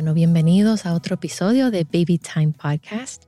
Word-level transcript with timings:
Bueno, 0.00 0.14
bienvenidos 0.14 0.86
a 0.86 0.94
otro 0.94 1.16
episodio 1.16 1.70
de 1.70 1.84
Baby 1.84 2.16
Time 2.16 2.52
Podcast. 2.52 3.24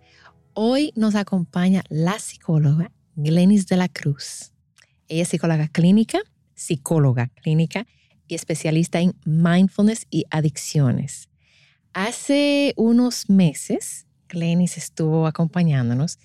Hoy 0.54 0.90
nos 0.96 1.16
acompaña 1.16 1.84
la 1.90 2.18
psicóloga 2.18 2.90
Glenis 3.14 3.66
de 3.66 3.76
la 3.76 3.88
Cruz. 3.88 4.54
Ella 5.06 5.24
es 5.24 5.28
psicóloga 5.28 5.68
clínica, 5.68 6.20
psicóloga 6.54 7.26
clínica 7.26 7.86
y 8.26 8.36
especialista 8.36 9.00
en 9.00 9.14
mindfulness 9.26 10.06
y 10.08 10.24
adicciones. 10.30 11.28
Hace 11.92 12.72
unos 12.78 13.28
meses, 13.28 14.06
Glenis 14.30 14.78
estuvo 14.78 15.26
acompañándonos 15.26 16.18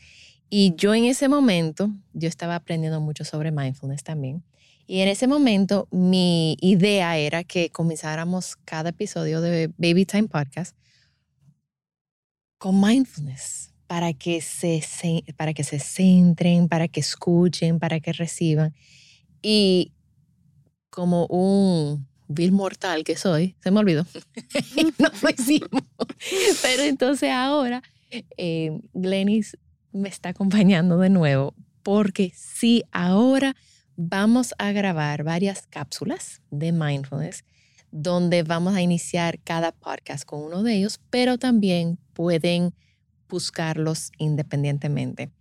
y 0.50 0.74
yo 0.78 0.96
en 0.96 1.04
ese 1.04 1.28
momento, 1.28 1.92
yo 2.14 2.30
estaba 2.30 2.56
aprendiendo 2.56 3.02
mucho 3.02 3.26
sobre 3.26 3.52
mindfulness 3.52 4.02
también. 4.02 4.46
Y 4.88 5.02
en 5.02 5.10
ese 5.10 5.28
momento 5.28 5.90
mi 5.92 6.58
idea 6.62 7.18
era 7.18 7.44
que 7.44 7.70
comenzáramos 7.70 8.56
cada 8.64 8.90
episodio 8.90 9.42
de 9.42 9.68
Baby 9.78 10.06
Time 10.06 10.30
Podcast 10.30 10.78
con 12.58 12.80
mindfulness 12.80 13.74
para 13.86 14.14
que 14.14 14.40
se, 14.40 14.82
para 15.36 15.54
que 15.54 15.66
se 15.66 15.80
centren, 15.80 16.70
para 16.70 16.88
que 16.88 17.02
escuchen, 17.02 17.80
para 17.80 18.00
que 18.00 18.14
reciban. 18.14 18.74
Y 19.42 19.92
como 20.90 21.26
un 21.28 22.08
vil 22.30 22.54
mortal 22.54 23.04
que 23.04 23.18
soy, 23.18 23.58
se 23.62 23.72
me 23.72 23.80
olvidó. 23.80 24.06
no 25.00 25.10
lo 25.22 25.30
hicimos. 25.30 25.84
Pero 26.62 26.84
entonces 26.84 27.30
ahora 27.30 27.84
eh, 28.38 28.80
Glenis 28.94 29.58
me 29.92 30.08
está 30.08 30.30
acompañando 30.30 30.98
de 30.98 31.10
nuevo 31.10 31.54
porque 31.84 32.32
sí, 32.36 32.84
ahora 32.92 33.56
vamos 33.98 34.54
a 34.60 34.72
grabar 34.72 35.24
varias 35.24 35.66
cápsulas 35.68 36.42
de 36.52 36.72
mindfulness 36.72 37.44
donde 37.90 38.44
vamos 38.44 38.76
a 38.76 38.82
iniciar 38.82 39.40
cada 39.40 39.72
podcast 39.72 40.24
con 40.24 40.42
uno 40.42 40.62
de 40.62 40.76
ellos, 40.76 41.00
pero 41.10 41.38
también 41.38 41.98
pueden 42.14 42.76
buscarlos 43.28 44.12
independientemente. 44.20 45.32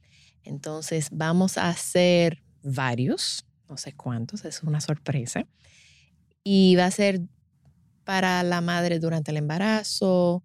Entonces 0.43 1.09
vamos 1.13 1.59
a 1.59 1.69
hacer 1.69 2.43
varios, 2.63 3.45
no 3.69 3.77
sé 3.77 3.93
cuántos, 3.93 4.45
es 4.45 4.63
una 4.63 4.81
sorpresa. 4.81 5.47
Y 6.43 6.77
va 6.77 6.87
a 6.87 6.91
ser 6.91 7.20
para 8.05 8.43
la 8.43 8.61
madre 8.61 9.01
durante 9.01 9.33
el 9.33 9.37
embarazo, 9.37 10.43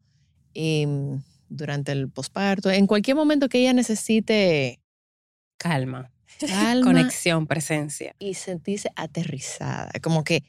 em, 0.53 1.22
durante 1.48 1.92
el 1.92 2.09
posparto, 2.09 2.72
en 2.72 2.88
cualquier 2.88 3.16
momento 3.16 3.48
que 3.48 3.59
ella 3.59 3.73
necesite 3.73 4.81
calma 5.58 6.12
conexión, 6.84 7.48
presencia. 7.48 8.16
Y 8.20 8.34
sentirse 8.36 8.90
aterrizada, 8.96 9.92
como 10.02 10.24
que 10.24 10.44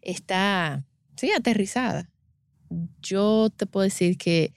está, 0.00 0.84
sí, 1.16 1.30
aterrizada. 1.32 2.10
Yo 3.02 3.50
te 3.54 3.66
puedo 3.66 3.84
decir 3.84 4.16
que 4.18 4.52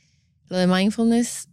lo 0.48 0.58
de 0.58 0.68
mindfulness 0.68 1.50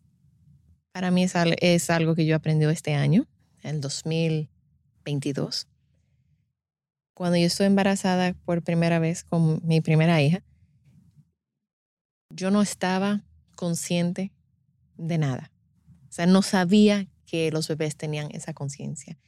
para 0.92 1.10
mí 1.10 1.24
es, 1.24 1.34
es 1.60 1.90
algo 1.90 2.14
que 2.14 2.26
yo 2.26 2.36
aprendí 2.36 2.64
este 2.66 2.94
año, 2.94 3.26
el 3.62 3.80
2022. 3.80 5.66
Cuando 7.14 7.36
yo 7.36 7.46
estoy 7.46 7.66
embarazada 7.66 8.34
por 8.44 8.62
primera 8.62 8.98
vez 8.98 9.24
con 9.24 9.60
mi 9.64 9.80
primera 9.80 10.20
hija, 10.22 10.42
yo 12.30 12.50
no 12.50 12.62
estaba 12.62 13.24
consciente 13.54 14.32
de 14.96 15.18
nada. 15.18 15.52
O 16.08 16.12
sea, 16.12 16.26
no 16.26 16.42
sabía 16.42 17.08
que 17.26 17.50
los 17.50 17.68
bebés 17.68 17.96
tenían 17.96 18.30
esa 18.32 18.54
conciencia. 18.54 19.18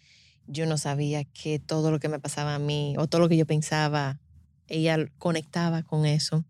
Yo 0.47 0.67
no 0.67 0.79
sabía 0.79 1.25
que 1.25 1.59
todo 1.59 1.91
lo 1.91 1.99
que 1.99 2.09
me 2.09 2.21
pasaba 2.21 2.55
a 2.55 2.59
mí 2.59 2.95
o 2.99 3.07
todo 3.07 3.21
lo 3.21 3.29
que 3.29 3.37
yo 3.37 3.47
pensaba, 3.47 4.21
ella 4.69 4.97
conectaba 5.19 5.83
con 5.83 6.07
eso. 6.07 6.45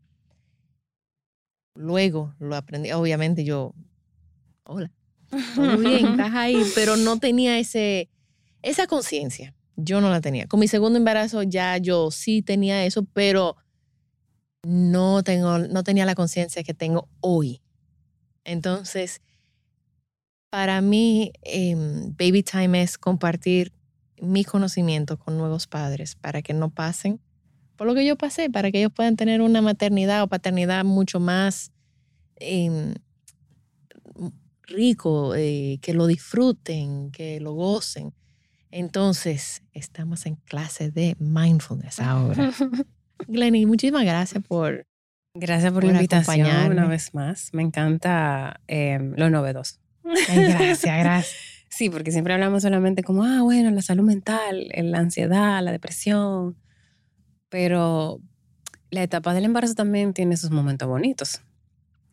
Luego 1.74 2.34
lo 2.38 2.56
aprendí, 2.56 2.92
obviamente 2.92 3.44
yo, 3.44 3.74
hola, 4.64 4.92
todo 5.54 5.78
bien, 5.78 6.06
estás 6.10 6.34
ahí, 6.34 6.62
pero 6.74 6.96
no 6.96 7.18
tenía 7.18 7.58
ese, 7.58 8.08
esa 8.62 8.86
conciencia. 8.86 9.54
Yo 9.76 10.00
no 10.00 10.10
la 10.10 10.20
tenía. 10.22 10.46
Con 10.46 10.60
mi 10.60 10.68
segundo 10.68 10.98
embarazo 10.98 11.42
ya 11.42 11.76
yo 11.76 12.10
sí 12.10 12.40
tenía 12.40 12.84
eso, 12.86 13.04
pero 13.12 13.56
no, 14.62 15.22
tengo, 15.22 15.58
no 15.58 15.84
tenía 15.84 16.06
la 16.06 16.14
conciencia 16.14 16.62
que 16.64 16.74
tengo 16.74 17.08
hoy. 17.20 17.62
Entonces, 18.44 19.20
para 20.50 20.80
mí, 20.80 21.32
em, 21.42 22.14
Baby 22.16 22.42
Time 22.42 22.82
es 22.82 22.98
compartir 22.98 23.72
mi 24.20 24.44
conocimiento 24.44 25.18
con 25.18 25.36
nuevos 25.36 25.66
padres 25.66 26.14
para 26.14 26.42
que 26.42 26.54
no 26.54 26.70
pasen 26.70 27.20
por 27.76 27.86
lo 27.86 27.94
que 27.94 28.04
yo 28.04 28.16
pasé, 28.16 28.50
para 28.50 28.70
que 28.70 28.78
ellos 28.78 28.92
puedan 28.92 29.16
tener 29.16 29.40
una 29.40 29.62
maternidad 29.62 30.22
o 30.22 30.28
paternidad 30.28 30.84
mucho 30.84 31.20
más 31.20 31.72
em, 32.36 32.94
rico, 34.62 35.34
eh, 35.34 35.78
que 35.82 35.94
lo 35.94 36.06
disfruten, 36.06 37.10
que 37.10 37.38
lo 37.40 37.52
gocen. 37.52 38.14
Entonces, 38.70 39.62
estamos 39.72 40.26
en 40.26 40.36
clase 40.36 40.90
de 40.90 41.16
mindfulness 41.18 42.00
ahora. 42.00 42.50
Glenny, 43.28 43.66
muchísimas 43.66 44.04
gracias 44.04 44.42
por... 44.42 44.86
Gracias 45.38 45.70
por, 45.70 45.84
la 45.84 45.92
invitación 45.92 46.72
una 46.72 46.86
vez 46.86 47.12
más. 47.12 47.50
Me 47.52 47.62
encanta 47.62 48.60
em, 48.66 49.12
lo 49.16 49.28
novedoso 49.28 49.85
gracias, 50.12 50.82
gracias. 50.84 51.34
Sí, 51.68 51.90
porque 51.90 52.10
siempre 52.10 52.32
hablamos 52.32 52.62
solamente 52.62 53.02
como, 53.02 53.24
ah, 53.24 53.42
bueno, 53.42 53.70
la 53.70 53.82
salud 53.82 54.04
mental, 54.04 54.68
la 54.74 54.98
ansiedad, 54.98 55.62
la 55.62 55.72
depresión, 55.72 56.56
pero 57.48 58.20
la 58.90 59.02
etapa 59.02 59.34
del 59.34 59.44
embarazo 59.44 59.74
también 59.74 60.14
tiene 60.14 60.36
sus 60.36 60.50
momentos 60.50 60.88
bonitos, 60.88 61.42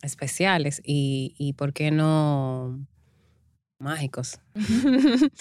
especiales 0.02 0.82
y, 0.84 1.36
y 1.38 1.54
¿por 1.54 1.72
qué 1.72 1.92
no 1.92 2.86
mágicos? 3.80 4.40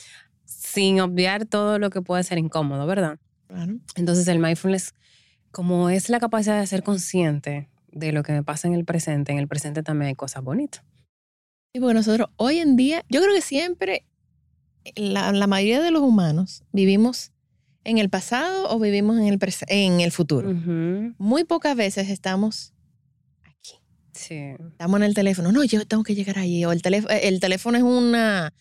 Sin 0.44 1.00
obviar 1.00 1.46
todo 1.46 1.78
lo 1.78 1.90
que 1.90 2.02
puede 2.02 2.22
ser 2.22 2.38
incómodo, 2.38 2.86
¿verdad? 2.86 3.18
Claro. 3.48 3.74
Entonces 3.96 4.28
el 4.28 4.38
mindfulness, 4.38 4.94
como 5.50 5.90
es 5.90 6.08
la 6.10 6.20
capacidad 6.20 6.60
de 6.60 6.66
ser 6.66 6.82
consciente 6.82 7.68
de 7.90 8.12
lo 8.12 8.22
que 8.22 8.32
me 8.32 8.42
pasa 8.42 8.68
en 8.68 8.74
el 8.74 8.84
presente, 8.84 9.32
en 9.32 9.38
el 9.38 9.48
presente 9.48 9.82
también 9.82 10.08
hay 10.08 10.14
cosas 10.14 10.42
bonitas. 10.42 10.84
Sí, 11.72 11.80
porque 11.80 11.94
nosotros 11.94 12.28
hoy 12.36 12.58
en 12.58 12.76
día, 12.76 13.02
yo 13.08 13.22
creo 13.22 13.34
que 13.34 13.40
siempre, 13.40 14.04
la, 14.94 15.32
mayoría 15.46 15.80
de 15.80 15.90
los 15.90 16.02
humanos 16.02 16.64
vivimos 16.70 17.32
en 17.84 17.96
el 17.96 18.10
pasado 18.10 18.68
o 18.68 18.78
vivimos 18.78 19.18
en 19.18 19.26
el, 19.26 19.38
en 19.68 20.00
el 20.02 20.12
futuro. 20.12 20.52
Muy 20.52 21.44
pocas 21.44 21.74
veces 21.74 22.10
estamos 22.10 22.74
aquí. 23.42 23.78
Sí. 24.12 24.54
Estamos 24.70 24.98
en 24.98 25.04
el 25.04 25.14
teléfono. 25.14 25.50
No, 25.50 25.64
yo 25.64 25.86
tengo 25.86 26.02
que 26.02 26.14
llegar 26.14 26.38
allí. 26.38 26.62
O 26.66 26.72
el, 26.72 26.82
teléfono, 26.82 27.14
el 27.14 27.40
teléfono 27.40 27.78
es 27.78 27.84
una, 27.84 28.52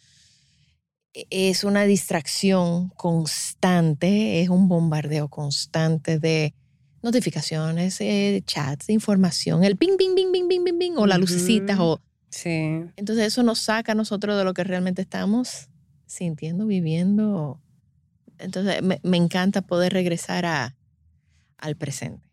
es 1.14 1.66
una 1.66 1.84
distracción 1.84 2.90
constante, 2.96 4.42
es 4.42 4.48
un 4.48 4.70
bombardeo 4.70 5.28
constante 5.28 6.18
de 6.18 6.54
notificaciones, 7.02 8.00
eh, 8.00 8.42
chats, 8.46 8.90
información, 8.90 9.66
el 9.66 9.76
ping, 9.76 9.98
ping, 9.98 10.16
ping, 10.16 10.32
ping, 10.32 10.48
ping, 10.48 10.64
ping, 10.64 10.80
ping, 10.80 10.94
o 10.98 11.08
las 11.08 11.20
lucecitas, 11.20 11.78
o 11.80 12.00
Sí. 12.32 12.86
Entonces 12.96 13.28
eso 13.28 13.44
nos 13.44 13.60
saca 13.60 13.92
a 13.92 13.96
nosotros 13.96 14.38
de 14.38 14.44
lo 14.44 14.54
que 14.54 14.64
realmente 14.64 15.02
estamos 15.02 15.70
sintiendo, 16.08 16.66
viviendo. 16.66 17.62
Entonces 18.40 18.82
me, 18.82 19.18
encanta 19.18 19.62
poder 19.62 19.94
regresar 19.94 20.46
a, 20.46 20.76
al 21.58 21.76
presente. 21.76 22.24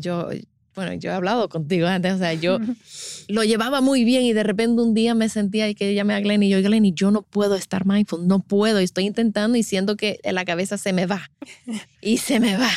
Yo, 0.00 0.28
bueno, 0.74 0.94
yo 0.94 1.10
he 1.10 1.14
hablado 1.14 1.48
contigo 1.48 1.86
antes, 1.86 2.14
o 2.14 2.18
sea, 2.18 2.34
yo 2.34 2.58
lo 3.28 3.44
llevaba 3.44 3.80
muy 3.80 4.04
bien 4.04 4.22
y 4.22 4.32
de 4.32 4.42
repente 4.42 4.82
un 4.82 4.94
día 4.94 5.14
me 5.14 5.28
sentía 5.28 5.72
que 5.74 5.94
llamé 5.94 6.14
a 6.14 6.20
Glenn 6.20 6.42
y 6.42 6.48
yo, 6.48 6.60
Glenn, 6.62 6.94
yo 6.94 7.10
no 7.10 7.22
puedo 7.22 7.54
estar 7.54 7.86
mindful, 7.86 8.26
no 8.26 8.40
puedo, 8.40 8.78
estoy 8.78 9.06
intentando 9.06 9.56
y 9.56 9.62
siento 9.62 9.96
que 9.96 10.18
la 10.24 10.44
cabeza 10.44 10.78
se 10.78 10.92
me 10.92 11.06
va 11.06 11.30
y 12.00 12.18
se 12.18 12.40
me 12.40 12.56
va. 12.56 12.70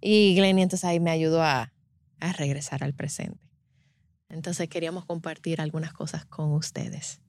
Y 0.00 0.34
Glenn 0.36 0.58
entonces 0.58 0.84
ahí 0.84 1.00
me 1.00 1.10
ayudó 1.10 1.42
a, 1.42 1.72
a 2.20 2.32
regresar 2.32 2.84
al 2.84 2.94
presente. 2.94 3.47
Entonces 4.28 4.68
queríamos 4.68 5.04
compartir 5.06 5.60
algunas 5.60 5.92
cosas 5.92 6.24
con 6.24 6.52
ustedes. 6.52 7.20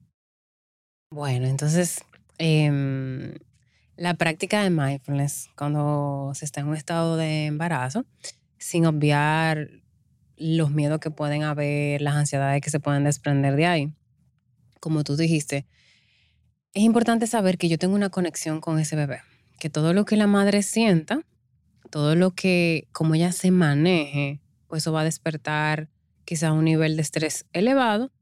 Bueno, 1.10 1.46
entonces 1.46 2.02
em, 2.38 3.34
la 3.96 4.14
práctica 4.14 4.62
de 4.62 4.70
mindfulness 4.70 5.48
cuando 5.56 6.32
se 6.34 6.44
está 6.44 6.60
en 6.60 6.68
un 6.68 6.76
estado 6.76 7.16
de 7.16 7.46
embarazo 7.46 8.04
sin 8.58 8.86
obviar 8.86 9.68
los 10.36 10.70
miedos 10.70 11.00
que 11.00 11.10
pueden 11.10 11.42
haber, 11.42 12.00
las 12.00 12.14
ansiedades 12.14 12.62
que 12.62 12.70
se 12.70 12.80
pueden 12.80 13.04
desprender 13.04 13.56
de 13.56 13.66
ahí. 13.66 13.92
Como 14.80 15.04
tú 15.04 15.16
dijiste, 15.16 15.66
es 16.72 16.82
importante 16.82 17.26
saber 17.26 17.58
que 17.58 17.68
yo 17.68 17.78
tengo 17.78 17.94
una 17.94 18.10
conexión 18.10 18.60
con 18.60 18.78
ese 18.78 18.96
bebé, 18.96 19.20
que 19.58 19.68
todo 19.68 19.92
lo 19.92 20.04
que 20.04 20.16
la 20.16 20.26
madre 20.26 20.62
sienta, 20.62 21.20
todo 21.90 22.14
lo 22.14 22.30
que, 22.30 22.88
como 22.92 23.14
ella 23.14 23.32
se 23.32 23.50
maneje, 23.50 24.40
pues 24.68 24.82
eso 24.82 24.92
va 24.92 25.00
a 25.00 25.04
despertar 25.04 25.88
quizá 26.30 26.52
un 26.52 26.64
nivel 26.64 26.94
de 26.94 27.02
estrés 27.02 27.44
elevado 27.52 28.12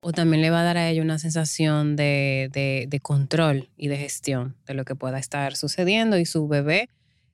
o 0.00 0.12
también 0.12 0.42
le 0.42 0.50
va 0.50 0.60
a 0.60 0.64
dar 0.64 0.76
a 0.76 0.90
ella 0.90 1.00
una 1.00 1.18
sensación 1.18 1.96
de, 1.96 2.50
de, 2.52 3.00
control 3.00 3.70
y 3.74 3.88
de 3.88 3.96
gestión 3.96 4.54
de 4.66 4.74
lo 4.74 4.84
que 4.84 4.96
pueda 4.96 5.18
estar 5.18 5.56
sucediendo 5.56 6.18
y 6.18 6.26
su 6.26 6.46
bebé 6.46 6.90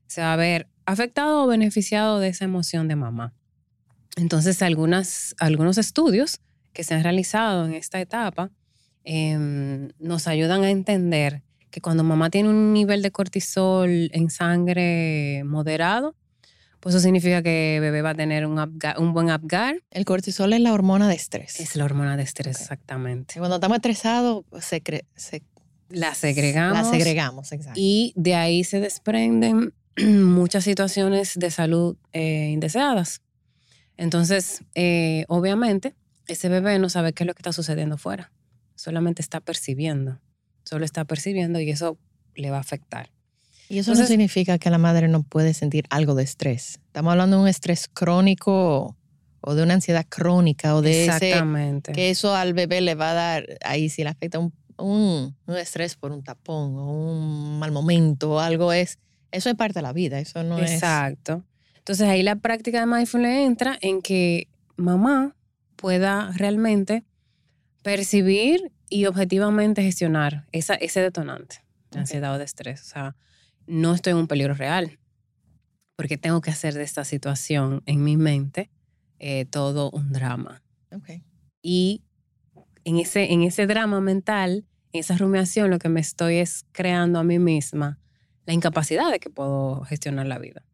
se 0.06 0.20
va 0.20 0.34
a 0.34 0.36
ver 0.36 0.68
afectado 0.86 1.42
o 1.42 1.46
beneficiado 1.48 2.20
de 2.20 2.28
esa 2.28 2.44
emoción 2.44 2.86
de 2.86 2.94
mamá. 2.94 3.34
Entonces, 4.14 4.62
algunas, 4.62 5.34
algunos 5.40 5.78
estudios 5.78 6.38
que 6.72 6.84
se 6.84 6.94
han 6.94 7.02
realizado 7.02 7.66
en 7.66 7.74
esta 7.74 8.00
etapa 8.00 8.52
em, 9.02 9.88
nos 9.98 10.28
ayudan 10.28 10.62
a 10.62 10.70
entender 10.70 11.42
que 11.72 11.80
cuando 11.80 12.04
mamá 12.04 12.30
tiene 12.30 12.50
un 12.50 12.72
nivel 12.72 13.02
de 13.02 13.10
cortisol 13.10 14.10
en 14.12 14.30
sangre 14.30 15.42
moderado, 15.44 16.14
pues 16.82 16.96
eso 16.96 17.02
significa 17.04 17.44
que 17.44 17.78
bebé 17.80 18.02
va 18.02 18.10
a 18.10 18.14
tener 18.16 18.44
un, 18.44 18.58
un 18.58 19.12
buen 19.12 19.30
Apgar. 19.30 19.76
El 19.92 20.04
cortisol 20.04 20.52
es 20.52 20.58
la 20.58 20.72
hormona 20.72 21.08
de 21.08 21.14
estrés. 21.14 21.60
Es 21.60 21.76
la 21.76 21.84
hormona 21.84 22.16
de 22.16 22.24
estrés, 22.24 22.60
exactamente. 22.60 23.34
Y 23.36 23.38
cuando 23.38 23.54
estamos 23.54 23.76
estresados, 23.76 24.44
se, 24.58 24.82
la 25.90 26.12
segregamos. 26.12 26.78
La 26.78 26.90
segregamos, 26.90 27.52
exacto. 27.52 27.78
Y 27.80 28.12
de 28.16 28.34
ahí 28.34 28.64
se 28.64 28.80
desprenden 28.80 29.72
muchas 29.96 30.64
situaciones 30.64 31.38
de 31.38 31.52
salud 31.52 31.96
eh, 32.12 32.50
indeseadas. 32.52 33.22
Entonces, 33.96 34.64
eh, 34.74 35.24
obviamente, 35.28 35.94
ese 36.26 36.48
bebé 36.48 36.80
no 36.80 36.88
sabe 36.88 37.12
qué 37.12 37.22
es 37.22 37.28
lo 37.28 37.34
que 37.34 37.42
está 37.42 37.52
sucediendo 37.52 37.96
fuera. 37.96 38.32
Solamente 38.74 39.22
está 39.22 39.38
percibiendo. 39.38 40.20
Solo 40.64 40.84
está 40.84 41.04
percibiendo 41.04 41.60
y 41.60 41.70
eso 41.70 41.96
le 42.34 42.50
va 42.50 42.56
a 42.56 42.60
afectar. 42.60 43.12
Y 43.72 43.78
eso 43.78 43.94
no 43.94 44.04
significa 44.04 44.58
que 44.58 44.68
la 44.68 44.76
madre 44.76 45.08
no 45.08 45.22
puede 45.22 45.54
sentir 45.54 45.86
algo 45.88 46.14
de 46.14 46.24
estrés. 46.24 46.78
Estamos 46.88 47.12
hablando 47.12 47.38
de 47.38 47.42
un 47.44 47.48
estrés 47.48 47.88
crónico 47.88 48.98
o 49.40 49.54
de 49.54 49.62
una 49.62 49.72
ansiedad 49.72 50.04
crónica 50.06 50.76
o 50.76 50.82
de 50.82 51.06
Exactamente. 51.06 51.92
que 51.92 52.10
eso 52.10 52.34
al 52.34 52.52
bebé 52.52 52.82
le 52.82 52.94
va 52.94 53.12
a 53.12 53.14
dar, 53.14 53.46
ahí 53.64 53.88
si 53.88 54.02
le 54.02 54.10
afecta 54.10 54.38
un, 54.40 54.52
un, 54.76 55.34
estrés 55.56 55.96
por 55.96 56.12
un 56.12 56.22
tapón 56.22 56.76
o 56.76 56.92
un 56.92 57.58
mal 57.60 57.72
momento 57.72 58.32
o 58.32 58.40
algo 58.40 58.74
es, 58.74 58.98
eso 59.30 59.48
es 59.48 59.56
parte 59.56 59.78
de 59.78 59.82
la 59.82 59.94
vida, 59.94 60.18
eso 60.18 60.42
no 60.42 60.58
es... 60.58 60.70
Exacto. 60.70 61.42
Entonces 61.78 62.06
ahí 62.06 62.22
la 62.22 62.36
práctica 62.36 62.80
de 62.80 62.84
mindfulness 62.84 63.46
entra 63.46 63.78
en 63.80 64.02
que 64.02 64.48
mamá 64.76 65.34
pueda 65.76 66.30
realmente 66.36 67.04
percibir 67.82 68.70
y 68.90 69.06
objetivamente 69.06 69.82
gestionar 69.82 70.44
esa, 70.52 70.74
ese 70.74 71.00
detonante 71.00 71.64
de 71.90 72.00
ansiedad 72.00 72.34
o 72.34 72.38
de 72.38 72.44
estrés. 72.44 72.82
O 72.82 72.84
sea, 72.84 73.16
no 73.66 73.94
estoy 73.94 74.12
en 74.12 74.18
un 74.18 74.28
peligro 74.28 74.54
real, 74.54 74.98
porque 75.96 76.18
tengo 76.18 76.40
que 76.40 76.50
hacer 76.50 76.74
de 76.74 76.82
esta 76.82 77.04
situación 77.04 77.82
en 77.86 78.02
mi 78.02 78.16
mente 78.16 78.70
eh, 79.18 79.44
todo 79.46 79.90
un 79.90 80.12
drama. 80.12 80.62
Y 81.62 82.02
en 82.84 82.98
ese, 82.98 83.32
en 83.32 83.42
ese 83.42 83.66
drama 83.66 84.00
mental, 84.00 84.66
en 84.92 85.00
esa 85.00 85.16
rumiación, 85.16 85.70
lo 85.70 85.78
que 85.78 85.88
me 85.88 86.00
estoy 86.00 86.36
es 86.36 86.66
creando 86.72 87.18
a 87.18 87.24
mí 87.24 87.38
misma 87.38 87.98
la 88.46 88.52
incapacidad 88.52 89.10
de 89.10 89.20
que 89.20 89.30
puedo 89.30 89.82
gestionar 89.82 90.26
la 90.26 90.38
vida. 90.38 90.64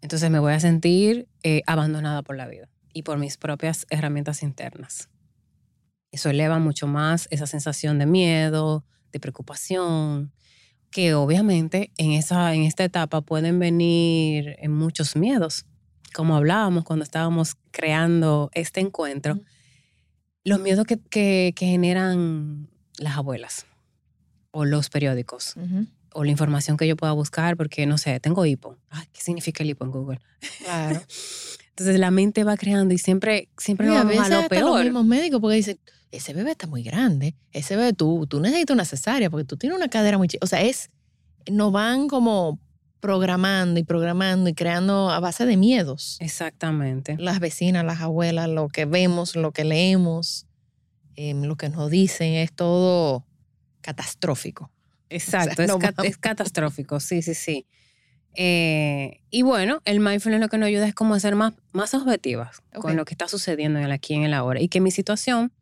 Entonces 0.00 0.30
me 0.30 0.38
voy 0.38 0.54
a 0.54 0.60
sentir 0.60 1.28
eh, 1.42 1.62
abandonada 1.66 2.22
por 2.22 2.36
la 2.36 2.48
vida 2.48 2.68
y 2.92 3.02
por 3.02 3.18
mis 3.18 3.36
propias 3.36 3.86
herramientas 3.90 4.42
internas. 4.42 5.08
Eso 6.10 6.30
eleva 6.30 6.58
mucho 6.58 6.86
más 6.86 7.28
esa 7.30 7.46
sensación 7.46 7.98
de 7.98 8.06
miedo, 8.06 8.84
de 9.12 9.20
preocupación, 9.20 10.32
que 10.90 11.14
obviamente 11.14 11.92
en, 11.96 12.12
esa, 12.12 12.54
en 12.54 12.62
esta 12.62 12.84
etapa 12.84 13.20
pueden 13.20 13.58
venir 13.58 14.56
en 14.58 14.72
muchos 14.72 15.16
miedos, 15.16 15.64
como 16.12 16.36
hablábamos 16.36 16.84
cuando 16.84 17.04
estábamos 17.04 17.56
creando 17.70 18.50
este 18.54 18.80
encuentro, 18.80 19.38
los 20.44 20.60
miedos 20.60 20.86
que, 20.86 20.98
que, 20.98 21.52
generan 21.56 22.68
las 22.98 23.16
abuelas 23.16 23.66
o 24.50 24.64
los 24.64 24.90
periódicos. 24.90 25.54
O 26.12 26.24
la 26.24 26.30
información 26.32 26.76
que 26.76 26.88
yo 26.88 26.96
pueda 26.96 27.12
buscar, 27.12 27.56
porque 27.56 27.86
no 27.86 27.96
sé, 27.96 28.18
tengo 28.18 28.44
hipo. 28.44 28.76
¿Qué 29.12 29.20
significa 29.20 29.62
el 29.62 29.70
hipo 29.70 29.84
en 29.84 29.90
Google? 29.92 30.20
Claro. 30.64 31.00
Entonces 31.80 31.98
la 31.98 32.10
mente 32.10 32.44
va 32.44 32.58
creando 32.58 32.92
y 32.92 32.98
siempre, 32.98 33.48
siempre 33.56 33.86
nos 33.86 34.04
vamos 34.04 34.18
a, 34.18 34.42
lo 34.42 34.48
peor. 34.48 34.74
los 34.74 34.84
mismos 34.84 35.06
médicos 35.06 35.40
porque 35.40 35.56
dicen, 35.56 35.80
ese 36.10 36.34
bebé 36.34 36.50
está 36.50 36.66
muy 36.66 36.82
grande, 36.82 37.34
ese 37.52 37.74
bebé 37.74 37.94
tú, 37.94 38.26
tú 38.26 38.38
necesitas 38.38 38.74
una 38.74 38.84
cesárea 38.84 39.30
porque 39.30 39.46
tú 39.46 39.56
tienes 39.56 39.78
una 39.78 39.88
cadera 39.88 40.18
muy 40.18 40.28
chica. 40.28 40.44
O 40.44 40.46
sea, 40.46 40.60
es, 40.60 40.90
nos 41.50 41.72
van 41.72 42.08
como 42.08 42.60
programando 43.00 43.80
y 43.80 43.84
programando 43.84 44.50
y 44.50 44.52
creando 44.52 45.08
a 45.08 45.20
base 45.20 45.46
de 45.46 45.56
miedos. 45.56 46.18
Exactamente. 46.20 47.16
Las 47.18 47.40
vecinas, 47.40 47.82
las 47.82 48.02
abuelas, 48.02 48.46
lo 48.50 48.68
que 48.68 48.84
vemos, 48.84 49.34
lo 49.34 49.52
que 49.52 49.64
leemos, 49.64 50.46
em, 51.16 51.44
lo 51.44 51.56
que 51.56 51.70
nos 51.70 51.90
dicen 51.90 52.34
es 52.34 52.52
todo 52.52 53.24
catastrófico. 53.80 54.70
Exacto, 55.08 55.62
es, 56.02 56.18
catastrófico, 56.18 57.00
sí, 57.00 57.22
sí, 57.22 57.32
sí. 57.32 57.66
Eh, 58.34 59.20
y 59.30 59.42
bueno, 59.42 59.80
el 59.84 60.00
mindfulness 60.00 60.40
lo 60.40 60.48
que 60.48 60.58
nos 60.58 60.68
ayuda 60.68 60.86
es 60.86 60.94
como 60.94 61.14
a 61.14 61.20
ser 61.20 61.34
más, 61.34 61.54
más 61.72 61.94
objetivas 61.94 62.62
con 62.74 62.96
lo 62.96 63.04
que 63.04 63.14
está 63.14 63.26
sucediendo 63.28 63.78
en 63.78 63.86
el 63.86 63.92
aquí 63.92 64.14
en 64.14 64.22
el 64.22 64.34
ahora. 64.34 64.60
Y 64.60 64.68
que 64.68 64.80
mi 64.80 64.90
situación 64.90 65.52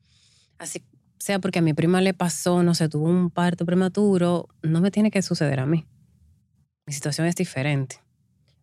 Así 0.59 0.83
sea 1.19 1.39
porque 1.39 1.61
a 1.61 1.63
mi 1.63 1.73
prima 1.73 2.01
le 2.01 2.15
pasó, 2.15 2.63
no 2.63 2.75
sé, 2.75 2.89
tuvo 2.89 3.09
un 3.09 3.31
parto 3.31 3.65
prematuro, 3.65 4.49
no 4.63 4.81
me 4.81 4.91
tiene 4.91 5.11
que 5.11 5.23
suceder 5.23 5.61
a 5.61 5.67
mí. 5.67 5.87
Mi 6.87 6.93
situación 6.93 7.27
es 7.27 7.37
diferente. 7.37 7.97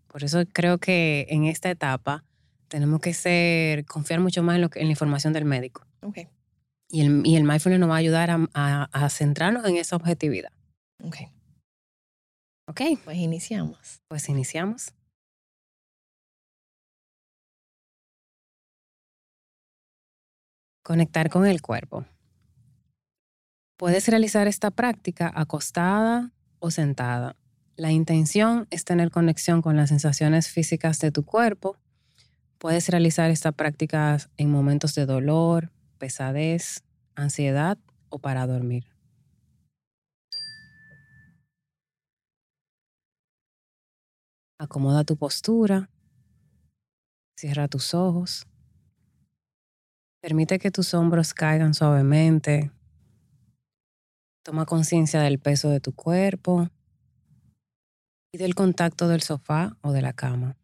Por 0.08 0.24
eso 0.24 0.44
creo 0.52 0.78
que 0.78 1.26
en 1.30 1.46
esta 1.46 1.70
etapa 1.70 2.24
tenemos 2.68 3.02
que 3.02 3.14
ser, 3.14 3.86
confiar 3.86 4.20
mucho 4.20 4.44
más 4.44 4.56
en, 4.56 4.62
lo 4.62 4.70
que, 4.70 4.80
en 4.80 4.86
la 4.86 4.92
información 4.92 5.34
del 5.34 5.46
médico. 5.46 5.86
Okay. 6.02 6.28
Y 6.90 7.02
el, 7.02 7.22
y 7.26 7.36
el 7.36 7.44
mindfulness 7.44 7.80
nos 7.80 7.90
va 7.90 7.96
a 7.96 8.00
ayudar 8.00 8.30
a, 8.32 8.90
a, 8.92 9.10
centrarnos 9.10 9.66
en 9.66 9.78
esa 9.78 9.96
objetividad. 9.96 10.52
Ok. 11.04 11.18
Ok. 12.68 12.82
Pues 13.04 13.18
iniciamos. 13.18 14.02
Pues 14.08 14.30
iniciamos. 14.30 14.94
Conectar 20.84 21.30
con 21.30 21.48
el 21.48 21.62
cuerpo. 21.62 22.06
Puedes 23.78 24.08
realizar 24.08 24.48
esta 24.48 24.72
práctica 24.72 25.32
acostada 25.36 26.32
o 26.60 26.72
sentada. 26.72 27.36
La 27.76 27.92
intención 27.92 28.68
es 28.70 28.86
tener 28.86 29.12
conexión 29.12 29.62
con 29.62 29.76
las 29.76 29.90
sensaciones 29.90 30.48
físicas 30.48 31.00
de 31.00 31.12
tu 31.12 31.26
cuerpo. 31.26 31.78
Puedes 32.58 32.88
realizar 32.88 33.32
esta 33.32 33.52
práctica 33.52 34.18
en 34.38 34.50
momentos 34.50 34.96
de 34.96 35.06
dolor, 35.06 35.72
pesadez, 35.98 36.84
ansiedad 37.16 37.78
o 38.10 38.20
para 38.20 38.48
dormir. 38.48 38.95
Acomoda 44.58 45.04
tu 45.04 45.18
postura. 45.18 45.90
Cierra 47.38 47.68
tus 47.68 47.94
ojos. 47.94 48.48
Permite 50.22 50.60
que 50.60 50.72
tus 50.72 50.94
hombros 50.94 51.34
caigan 51.34 51.74
suavemente. 51.74 52.72
Toma 54.44 54.66
conciencia 54.66 55.22
del 55.22 55.40
peso 55.40 55.70
de 55.70 55.82
tu 55.82 55.94
cuerpo 55.94 56.70
y 58.34 58.38
del 58.38 58.56
contacto 58.56 59.08
del 59.08 59.22
sofá 59.22 59.78
o 59.82 59.92
de 59.92 60.02
la 60.02 60.14
cama. 60.14 60.56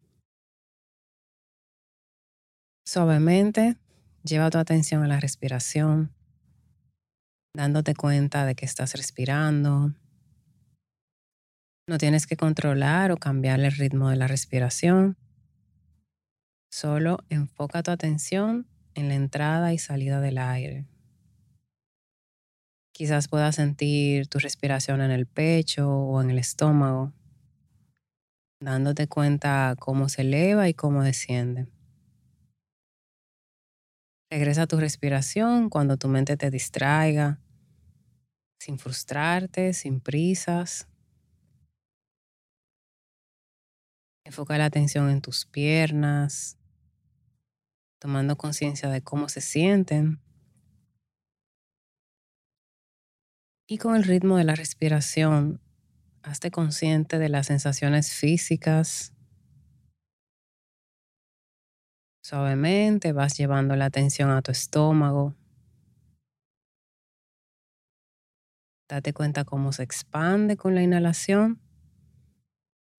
Suavemente 2.87 3.77
lleva 4.23 4.49
tu 4.49 4.57
atención 4.57 5.03
a 5.03 5.07
la 5.07 5.19
respiración, 5.19 6.13
dándote 7.53 7.93
cuenta 7.93 8.45
de 8.45 8.55
que 8.55 8.65
estás 8.65 8.93
respirando. 8.95 9.93
No 11.91 11.97
tienes 11.97 12.25
que 12.25 12.37
controlar 12.37 13.11
o 13.11 13.17
cambiar 13.17 13.59
el 13.59 13.69
ritmo 13.69 14.07
de 14.07 14.15
la 14.15 14.25
respiración. 14.25 15.17
Solo 16.71 17.17
enfoca 17.27 17.83
tu 17.83 17.91
atención 17.91 18.65
en 18.93 19.09
la 19.09 19.15
entrada 19.15 19.73
y 19.73 19.77
salida 19.77 20.21
del 20.21 20.37
aire. 20.37 20.87
Quizás 22.93 23.27
puedas 23.27 23.55
sentir 23.55 24.29
tu 24.29 24.39
respiración 24.39 25.01
en 25.01 25.11
el 25.11 25.25
pecho 25.25 25.91
o 25.91 26.21
en 26.21 26.29
el 26.29 26.39
estómago, 26.39 27.11
dándote 28.61 29.07
cuenta 29.09 29.75
cómo 29.77 30.07
se 30.07 30.21
eleva 30.21 30.69
y 30.69 30.73
cómo 30.73 31.03
desciende. 31.03 31.67
Regresa 34.29 34.61
a 34.61 34.67
tu 34.67 34.77
respiración 34.77 35.69
cuando 35.69 35.97
tu 35.97 36.07
mente 36.07 36.37
te 36.37 36.51
distraiga, 36.51 37.41
sin 38.59 38.79
frustrarte, 38.79 39.73
sin 39.73 39.99
prisas. 39.99 40.87
Enfoca 44.23 44.57
la 44.57 44.65
atención 44.65 45.09
en 45.09 45.21
tus 45.21 45.45
piernas, 45.45 46.57
tomando 47.99 48.37
conciencia 48.37 48.89
de 48.89 49.01
cómo 49.01 49.29
se 49.29 49.41
sienten. 49.41 50.21
Y 53.67 53.77
con 53.77 53.95
el 53.95 54.03
ritmo 54.03 54.37
de 54.37 54.43
la 54.43 54.53
respiración, 54.53 55.59
hazte 56.23 56.51
consciente 56.51 57.17
de 57.19 57.29
las 57.29 57.47
sensaciones 57.47 58.13
físicas. 58.13 59.13
Suavemente 62.23 63.13
vas 63.13 63.37
llevando 63.37 63.75
la 63.75 63.85
atención 63.85 64.29
a 64.29 64.41
tu 64.41 64.51
estómago. 64.51 65.35
Date 68.87 69.13
cuenta 69.13 69.45
cómo 69.45 69.71
se 69.71 69.83
expande 69.83 70.57
con 70.57 70.75
la 70.75 70.83
inhalación 70.83 71.59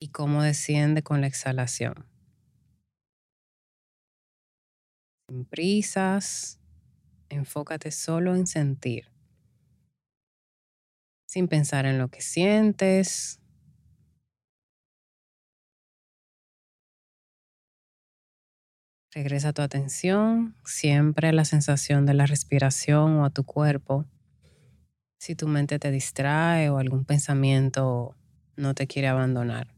y 0.02 0.08
cómo 0.08 0.42
desciende 0.42 1.02
con 1.02 1.20
la 1.20 1.28
exhalación. 1.28 2.06
Sin 5.28 5.44
prisas, 5.44 6.58
enfócate 7.28 7.90
solo 7.92 8.34
en 8.34 8.46
sentir 8.46 9.12
sin 11.32 11.48
pensar 11.48 11.86
en 11.86 11.96
lo 11.96 12.08
que 12.08 12.20
sientes. 12.20 13.40
Regresa 19.14 19.54
tu 19.54 19.62
atención 19.62 20.54
siempre 20.62 21.28
a 21.28 21.32
la 21.32 21.46
sensación 21.46 22.04
de 22.04 22.12
la 22.12 22.26
respiración 22.26 23.16
o 23.16 23.24
a 23.24 23.30
tu 23.30 23.44
cuerpo. 23.44 24.04
Si 25.18 25.34
tu 25.34 25.48
mente 25.48 25.78
te 25.78 25.90
distrae 25.90 26.68
o 26.68 26.76
algún 26.76 27.06
pensamiento 27.06 28.14
no 28.56 28.74
te 28.74 28.86
quiere 28.86 29.08
abandonar. 29.08 29.71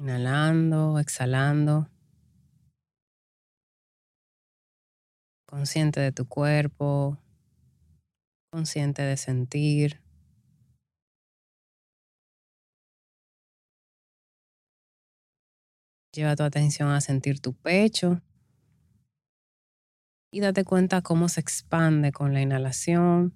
Inhalando, 0.00 0.98
exhalando. 0.98 1.88
consciente 5.50 5.98
de 5.98 6.12
tu 6.12 6.28
cuerpo, 6.28 7.18
consciente 8.52 9.02
de 9.02 9.16
sentir. 9.16 10.00
Lleva 16.14 16.36
tu 16.36 16.44
atención 16.44 16.90
a 16.90 17.00
sentir 17.00 17.40
tu 17.40 17.52
pecho 17.52 18.22
y 20.32 20.40
date 20.40 20.64
cuenta 20.64 21.02
cómo 21.02 21.28
se 21.28 21.40
expande 21.40 22.12
con 22.12 22.32
la 22.32 22.40
inhalación, 22.40 23.34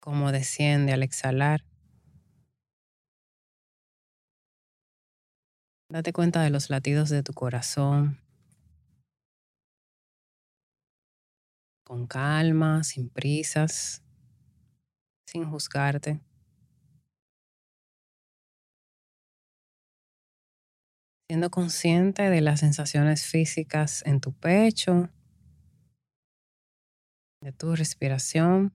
cómo 0.00 0.32
desciende 0.32 0.92
al 0.92 1.02
exhalar. 1.02 1.64
Date 5.96 6.12
cuenta 6.12 6.42
de 6.42 6.50
los 6.50 6.68
latidos 6.68 7.08
de 7.08 7.22
tu 7.22 7.32
corazón. 7.32 8.20
con 11.84 12.06
calma, 12.06 12.84
sin 12.84 13.08
prisas, 13.08 14.02
sin 15.26 15.48
juzgarte. 15.48 16.20
Siendo 21.30 21.50
consciente 21.50 22.28
de 22.28 22.42
las 22.42 22.60
sensaciones 22.60 23.24
físicas 23.24 24.02
en 24.04 24.20
tu 24.20 24.34
pecho, 24.34 25.08
de 27.40 27.52
tu 27.52 27.74
respiración. 27.74 28.74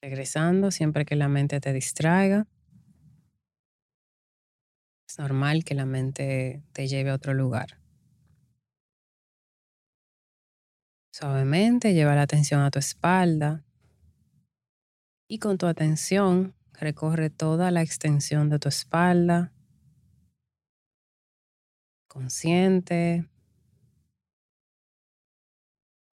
Regresando 0.00 0.70
siempre 0.70 1.04
que 1.04 1.16
la 1.16 1.28
mente 1.28 1.60
te 1.60 1.72
distraiga. 1.72 2.46
Es 5.08 5.18
normal 5.18 5.64
que 5.64 5.74
la 5.74 5.86
mente 5.86 6.62
te 6.72 6.86
lleve 6.86 7.10
a 7.10 7.14
otro 7.14 7.34
lugar. 7.34 7.80
Suavemente 11.12 11.94
lleva 11.94 12.14
la 12.14 12.22
atención 12.22 12.60
a 12.60 12.70
tu 12.70 12.78
espalda 12.78 13.64
y 15.26 15.40
con 15.40 15.58
tu 15.58 15.66
atención 15.66 16.54
recorre 16.72 17.28
toda 17.28 17.70
la 17.70 17.82
extensión 17.82 18.48
de 18.50 18.58
tu 18.58 18.68
espalda. 18.68 19.52
Consciente, 22.06 23.28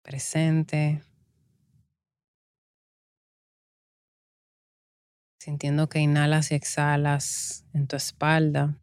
presente, 0.02 1.02
sintiendo 5.42 5.88
que 5.88 5.98
inhalas 5.98 6.52
y 6.52 6.54
exhalas 6.54 7.64
en 7.72 7.88
tu 7.88 7.96
espalda. 7.96 8.78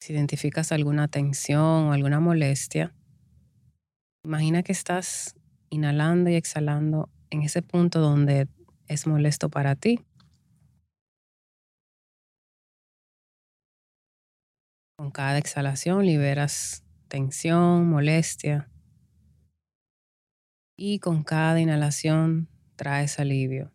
Si 0.00 0.14
identificas 0.14 0.72
alguna 0.72 1.08
tensión 1.08 1.88
o 1.88 1.92
alguna 1.92 2.20
molestia, 2.20 2.94
imagina 4.24 4.62
que 4.62 4.72
estás 4.72 5.36
inhalando 5.68 6.30
y 6.30 6.36
exhalando 6.36 7.10
en 7.28 7.42
ese 7.42 7.60
punto 7.60 8.00
donde 8.00 8.48
es 8.88 9.06
molesto 9.06 9.50
para 9.50 9.76
ti. 9.76 10.00
Con 14.96 15.10
cada 15.10 15.36
exhalación 15.36 16.06
liberas 16.06 16.82
tensión, 17.08 17.90
molestia. 17.90 18.70
Y 20.78 20.98
con 21.00 21.24
cada 21.24 21.60
inhalación 21.60 22.48
traes 22.76 23.18
alivio. 23.18 23.74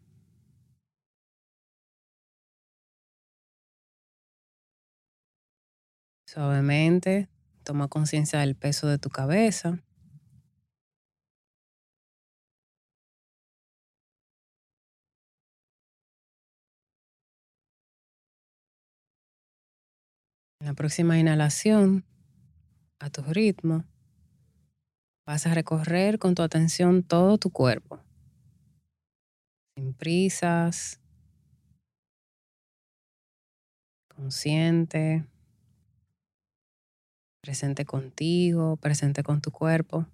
Suavemente 6.40 7.28
toma 7.66 7.90
conciencia 7.90 8.40
del 8.40 8.56
peso 8.56 8.88
de 8.88 8.98
tu 8.98 9.10
cabeza. 9.10 9.84
En 20.62 20.68
la 20.68 20.74
próxima 20.76 21.20
inhalación, 21.20 22.06
a 23.02 23.10
tu 23.10 23.22
ritmo, 23.22 23.84
vas 25.28 25.46
a 25.46 25.54
recorrer 25.54 26.20
con 26.20 26.36
tu 26.36 26.42
atención 26.42 27.04
todo 27.04 27.38
tu 27.38 27.50
cuerpo, 27.50 28.00
sin 29.76 29.94
prisas, 29.94 31.02
consciente 34.08 35.26
presente 37.42 37.86
contigo, 37.86 38.78
presente 38.78 39.24
con 39.24 39.42
tu 39.42 39.52
cuerpo. 39.52 40.06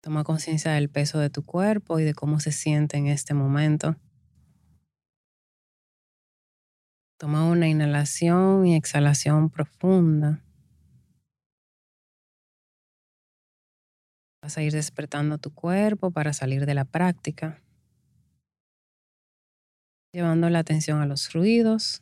Toma 0.00 0.22
conciencia 0.22 0.72
del 0.72 0.90
peso 0.90 1.18
de 1.18 1.30
tu 1.30 1.44
cuerpo 1.44 1.98
y 1.98 2.04
de 2.04 2.12
cómo 2.12 2.38
se 2.38 2.52
siente 2.52 2.98
en 2.98 3.06
este 3.06 3.32
momento. 3.32 3.96
Toma 7.18 7.48
una 7.48 7.68
inhalación 7.68 8.66
y 8.66 8.76
exhalación 8.76 9.48
profunda. 9.48 10.42
Vas 14.42 14.58
a 14.58 14.62
ir 14.62 14.72
despertando 14.72 15.38
tu 15.38 15.54
cuerpo 15.54 16.10
para 16.10 16.34
salir 16.34 16.66
de 16.66 16.74
la 16.74 16.84
práctica 16.84 17.63
llevando 20.14 20.48
la 20.48 20.60
atención 20.60 21.00
a 21.02 21.06
los 21.06 21.32
ruidos 21.32 22.00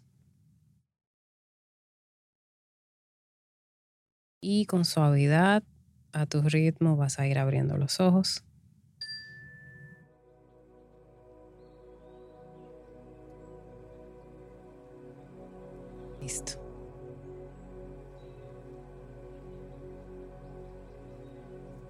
y 4.43 4.67
con 4.67 4.85
suavidad 4.85 5.63
a 6.13 6.27
tu 6.27 6.43
ritmo 6.43 6.97
vas 6.97 7.19
a 7.19 7.27
ir 7.27 7.39
abriendo 7.39 7.79
los 7.79 8.01
ojos. 8.01 8.45
Listo. 16.21 16.61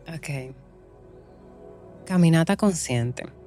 Ok. 0.06 0.54
Caminata 2.06 2.56
consciente. 2.56 3.41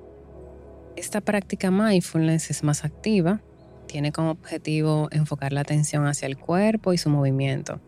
Esta 0.95 1.19
práctica 1.19 1.71
mindfulness 1.71 2.49
es 2.51 2.63
más 2.63 2.85
activa, 2.85 3.41
tiene 3.85 4.11
como 4.11 4.31
objetivo 4.31 5.09
enfocar 5.11 5.51
la 5.51 5.61
atención 5.61 6.07
hacia 6.07 6.25
el 6.25 6.37
cuerpo 6.37 6.93
y 6.93 6.97
su 6.97 7.09
movimiento. 7.09 7.81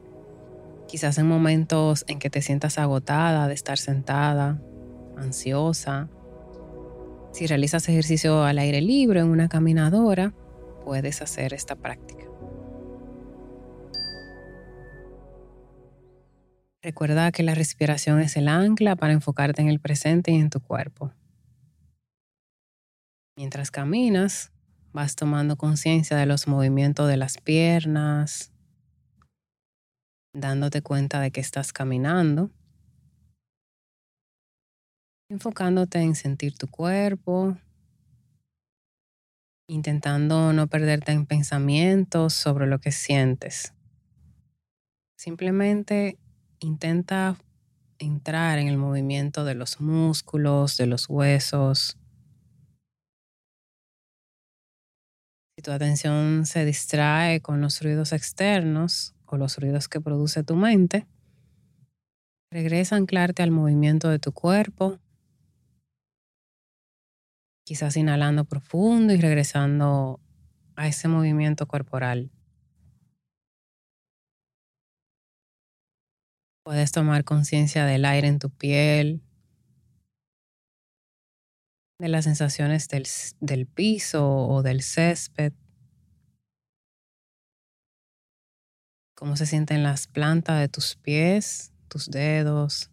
Quizás 0.88 1.18
en 1.18 1.28
momentos 1.28 2.04
en 2.08 2.20
que 2.20 2.30
te 2.30 2.42
sientas 2.42 2.78
agotada 2.78 3.48
de 3.48 3.54
estar 3.54 3.78
sentada, 3.78 4.62
ansiosa. 5.18 6.10
Si 7.32 7.48
realizas 7.48 7.88
ejercicio 7.88 8.44
al 8.44 8.60
aire 8.60 8.82
libre 8.82 9.22
en 9.22 9.28
una 9.28 9.48
caminadora, 9.48 10.34
puedes 10.84 11.22
hacer 11.22 11.54
esta 11.54 11.76
práctica. 11.76 12.26
Recuerda 16.82 17.32
que 17.32 17.44
la 17.44 17.56
respiración 17.56 18.20
es 18.22 18.38
el 18.38 18.48
ancla 18.48 18.96
para 18.96 19.14
enfocarte 19.14 19.62
en 19.62 19.70
el 19.70 19.80
presente 19.80 20.32
y 20.32 20.36
en 20.36 20.50
tu 20.50 20.62
cuerpo. 20.62 21.12
Mientras 23.38 23.70
caminas, 23.70 24.51
vas 24.94 25.15
tomando 25.15 25.58
conciencia 25.58 26.17
de 26.17 26.25
los 26.25 26.48
movimientos 26.48 27.08
de 27.08 27.17
las 27.17 27.38
piernas, 27.38 28.51
dándote 30.34 30.82
cuenta 30.82 31.22
de 31.22 31.29
que 31.29 31.39
estás 31.39 31.72
caminando, 31.72 32.50
enfocándote 35.29 36.00
en 36.00 36.15
sentir 36.15 36.58
tu 36.58 36.67
cuerpo, 36.67 37.56
intentando 39.70 40.51
no 40.51 40.65
perderte 40.65 41.12
en 41.12 41.27
pensamientos 41.27 42.34
sobre 42.34 42.65
lo 42.65 42.79
que 42.79 42.91
sientes. 42.91 43.72
Simplemente 45.15 46.17
intenta 46.60 47.38
entrar 48.00 48.58
en 48.58 48.67
el 48.67 48.77
movimiento 48.77 49.46
de 49.46 49.53
los 49.53 49.79
músculos, 49.79 50.75
de 50.77 50.88
los 50.88 51.08
huesos. 51.08 52.00
Si 55.58 55.64
tu 55.64 55.72
atención 55.72 56.46
se 56.46 56.66
distrae 56.66 57.42
con 57.42 57.62
los 57.62 57.82
ruidos 57.82 58.14
externos 58.14 59.16
o 59.26 59.38
los 59.38 59.58
ruidos 59.58 59.88
que 59.88 60.00
produce 60.00 60.44
tu 60.44 60.56
mente, 60.56 61.08
regresa 62.52 62.94
a 62.94 63.00
anclarte 63.00 63.42
al 63.42 63.50
movimiento 63.50 64.08
de 64.10 64.20
tu 64.20 64.34
cuerpo, 64.34 65.00
quizás 67.66 67.98
inhalando 67.98 68.46
profundo 68.46 69.14
y 69.14 69.18
regresando 69.18 70.20
a 70.76 70.88
ese 70.88 71.08
movimiento 71.08 71.68
corporal. 71.68 72.30
Puedes 76.64 76.92
tomar 76.92 77.24
conciencia 77.24 77.84
del 77.86 78.06
aire 78.06 78.28
en 78.28 78.38
tu 78.38 78.52
piel, 78.52 79.24
de 82.00 82.10
las 82.10 82.25
sensaciones 82.25 82.88
del, 82.89 83.08
del, 83.39 83.66
piso 83.66 84.48
o 84.48 84.62
del 84.62 84.82
césped, 84.84 85.54
cómo 89.16 89.36
se 89.36 89.48
sienten 89.48 89.82
las 89.82 90.08
plantas 90.08 90.60
de 90.60 90.70
tus 90.70 90.96
pies, 90.96 91.74
tus 91.88 92.10
dedos, 92.10 92.92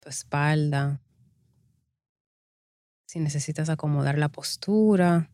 tu 0.00 0.08
espalda. 0.08 1.02
Si 3.06 3.18
necesitas 3.18 3.68
acomodar 3.68 4.16
la 4.16 4.28
postura, 4.30 5.30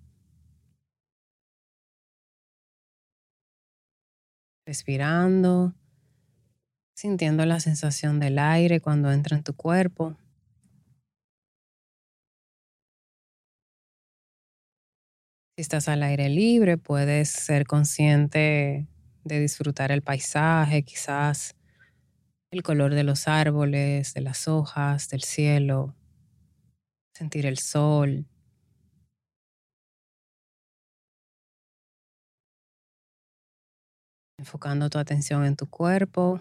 respirando, 4.66 5.74
sintiendo 6.96 7.44
la 7.44 7.60
sensación 7.60 8.18
del 8.20 8.38
aire 8.38 8.80
cuando 8.80 9.12
entra 9.12 9.36
en 9.36 9.44
tu 9.44 9.54
cuerpo. 9.54 10.16
Si 15.54 15.62
estás 15.62 15.88
al 15.88 16.02
aire 16.02 16.30
libre, 16.30 16.78
puedes 16.78 17.28
ser 17.28 17.66
consciente 17.66 18.88
de 19.24 19.40
disfrutar 19.40 19.92
el 19.92 20.02
paisaje, 20.02 20.82
quizás 20.82 21.54
el 22.50 22.62
color 22.62 22.94
de 22.94 23.04
los 23.04 23.28
árboles, 23.28 24.14
de 24.14 24.22
las 24.22 24.48
hojas, 24.48 25.10
del 25.10 25.22
cielo, 25.22 25.94
sentir 27.12 27.44
el 27.46 27.58
sol. 27.58 28.26
enfocando 34.38 34.90
tu 34.90 34.98
atención 34.98 35.46
en 35.46 35.56
tu 35.56 35.66
cuerpo, 35.68 36.40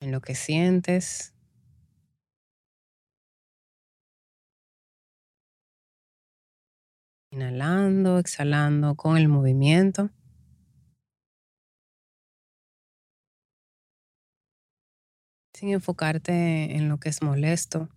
en 0.00 0.12
lo 0.12 0.20
que 0.20 0.34
sientes. 0.34 1.34
Inhalando, 7.32 8.18
exhalando 8.18 8.96
con 8.96 9.16
el 9.16 9.28
movimiento. 9.28 10.10
Sin 15.54 15.70
enfocarte 15.70 16.74
en 16.76 16.88
lo 16.88 16.98
que 16.98 17.10
es 17.10 17.22
molesto. 17.22 17.88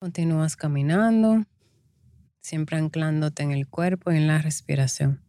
Continúas 0.00 0.56
caminando, 0.56 1.44
siempre 2.46 2.76
anclándote 2.76 3.42
en 3.42 3.50
el 3.50 3.66
cuerpo 3.66 4.12
y 4.12 4.18
en 4.18 4.28
la 4.28 4.38
respiración. 4.38 5.20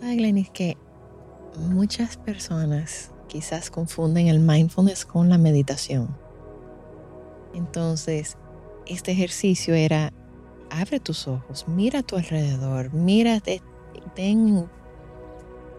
Glenn, 0.00 0.44
que 0.46 0.76
muchas 1.56 2.16
personas 2.16 3.12
quizás 3.28 3.70
confunden 3.70 4.26
el 4.26 4.40
mindfulness 4.40 5.04
con 5.04 5.28
la 5.28 5.38
meditación. 5.38 6.16
Entonces, 7.54 8.36
este 8.86 9.12
ejercicio 9.12 9.74
era, 9.74 10.12
abre 10.70 10.98
tus 10.98 11.28
ojos, 11.28 11.66
mira 11.68 12.00
a 12.00 12.02
tu 12.02 12.16
alrededor, 12.16 12.92
mira, 12.92 13.40
ten 14.14 14.68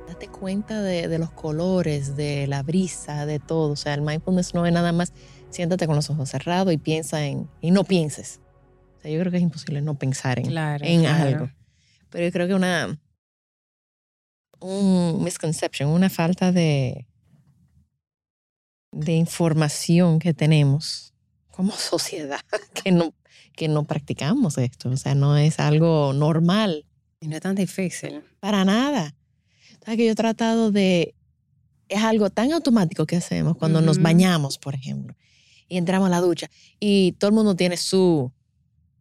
date 0.08 0.28
cuenta 0.28 0.82
de, 0.82 1.18
los 1.18 1.32
colores, 1.32 2.16
de 2.16 2.48
la 2.48 2.64
brisa, 2.64 3.26
de 3.26 3.40
todo. 3.40 3.72
O 3.72 3.76
sea, 3.76 3.94
el 3.94 4.02
mindfulness 4.02 4.54
no 4.54 4.66
es 4.66 4.74
nada 4.74 4.92
más 4.92 5.14
siéntate 5.50 5.88
con 5.88 5.96
los 5.96 6.10
ojos 6.10 6.30
cerrados 6.30 6.74
y 6.74 6.78
piensa 6.78 7.26
en, 7.26 7.50
y 7.62 7.72
no 7.72 7.84
pienses. 7.84 8.42
O 8.98 9.02
sea, 9.02 9.12
yo 9.12 9.20
creo 9.20 9.32
que 9.32 9.38
es 9.38 9.44
imposible 9.44 9.82
no 9.82 9.96
pensar 9.96 10.40
en, 10.40 10.48
en 10.48 11.06
algo. 11.06 11.50
Pero 12.10 12.26
yo 12.26 12.32
creo 12.32 12.48
que 12.48 12.54
una, 12.54 13.00
un 14.60 15.24
misconception, 15.24 15.90
una 15.90 16.10
falta 16.10 16.52
de, 16.52 17.08
de 18.92 19.14
información 19.14 20.20
que 20.20 20.34
tenemos 20.34 21.14
como 21.52 21.72
sociedad, 21.78 22.42
que 22.74 22.92
no, 22.92 23.14
que 23.56 23.68
no 23.68 23.86
practicamos 23.86 24.58
esto. 24.58 24.90
O 24.90 24.98
sea, 24.98 25.16
no 25.16 25.38
es 25.38 25.60
algo 25.60 26.14
normal. 26.14 26.86
Y 27.22 27.28
no 27.28 27.36
es 27.36 27.42
tan 27.42 27.56
difícil. 27.56 28.24
Para 28.40 28.66
nada 28.66 29.16
que 29.86 30.06
yo 30.06 30.12
he 30.12 30.16
tratado 30.16 30.72
de... 30.72 31.16
Es 31.88 32.02
algo 32.02 32.30
tan 32.30 32.52
automático 32.52 33.06
que 33.06 33.16
hacemos 33.16 33.56
cuando 33.58 33.80
nos 33.80 34.02
bañamos, 34.02 34.58
por 34.58 34.74
ejemplo, 34.74 35.16
y 35.68 35.78
entramos 35.78 36.08
a 36.08 36.10
la 36.10 36.20
ducha 36.20 36.50
y 36.80 37.12
todo 37.20 37.30
el 37.30 37.36
mundo 37.36 37.56
tiene 37.56 37.78
su, 37.78 38.32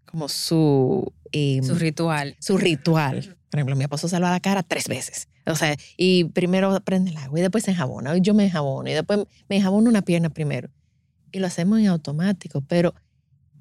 como 0.04 0.28
su... 0.28 1.12
Em, 1.32 1.64
su 1.64 1.74
ritual. 1.76 2.36
Su 2.40 2.58
ritual. 2.58 3.38
Por 3.50 3.58
ejemplo, 3.58 3.76
mi 3.76 3.84
esposo 3.84 4.06
se 4.08 4.20
lava 4.20 4.32
la 4.32 4.40
cara 4.40 4.62
tres 4.62 4.86
veces. 4.86 5.28
O 5.46 5.54
sea, 5.54 5.76
y 5.96 6.24
primero 6.24 6.78
prende 6.80 7.10
el 7.10 7.16
agua 7.16 7.38
y 7.38 7.42
después 7.42 7.64
se 7.64 7.70
enjabona. 7.70 8.16
Y 8.16 8.20
yo 8.20 8.34
me 8.34 8.44
enjabono 8.44 8.88
y 8.88 8.92
después 8.92 9.20
me 9.48 9.56
enjabono 9.56 9.88
una 9.88 10.02
pierna 10.02 10.30
primero. 10.30 10.70
Y 11.32 11.38
lo 11.38 11.46
hacemos 11.46 11.78
en 11.80 11.88
automático, 11.88 12.62
pero 12.62 12.94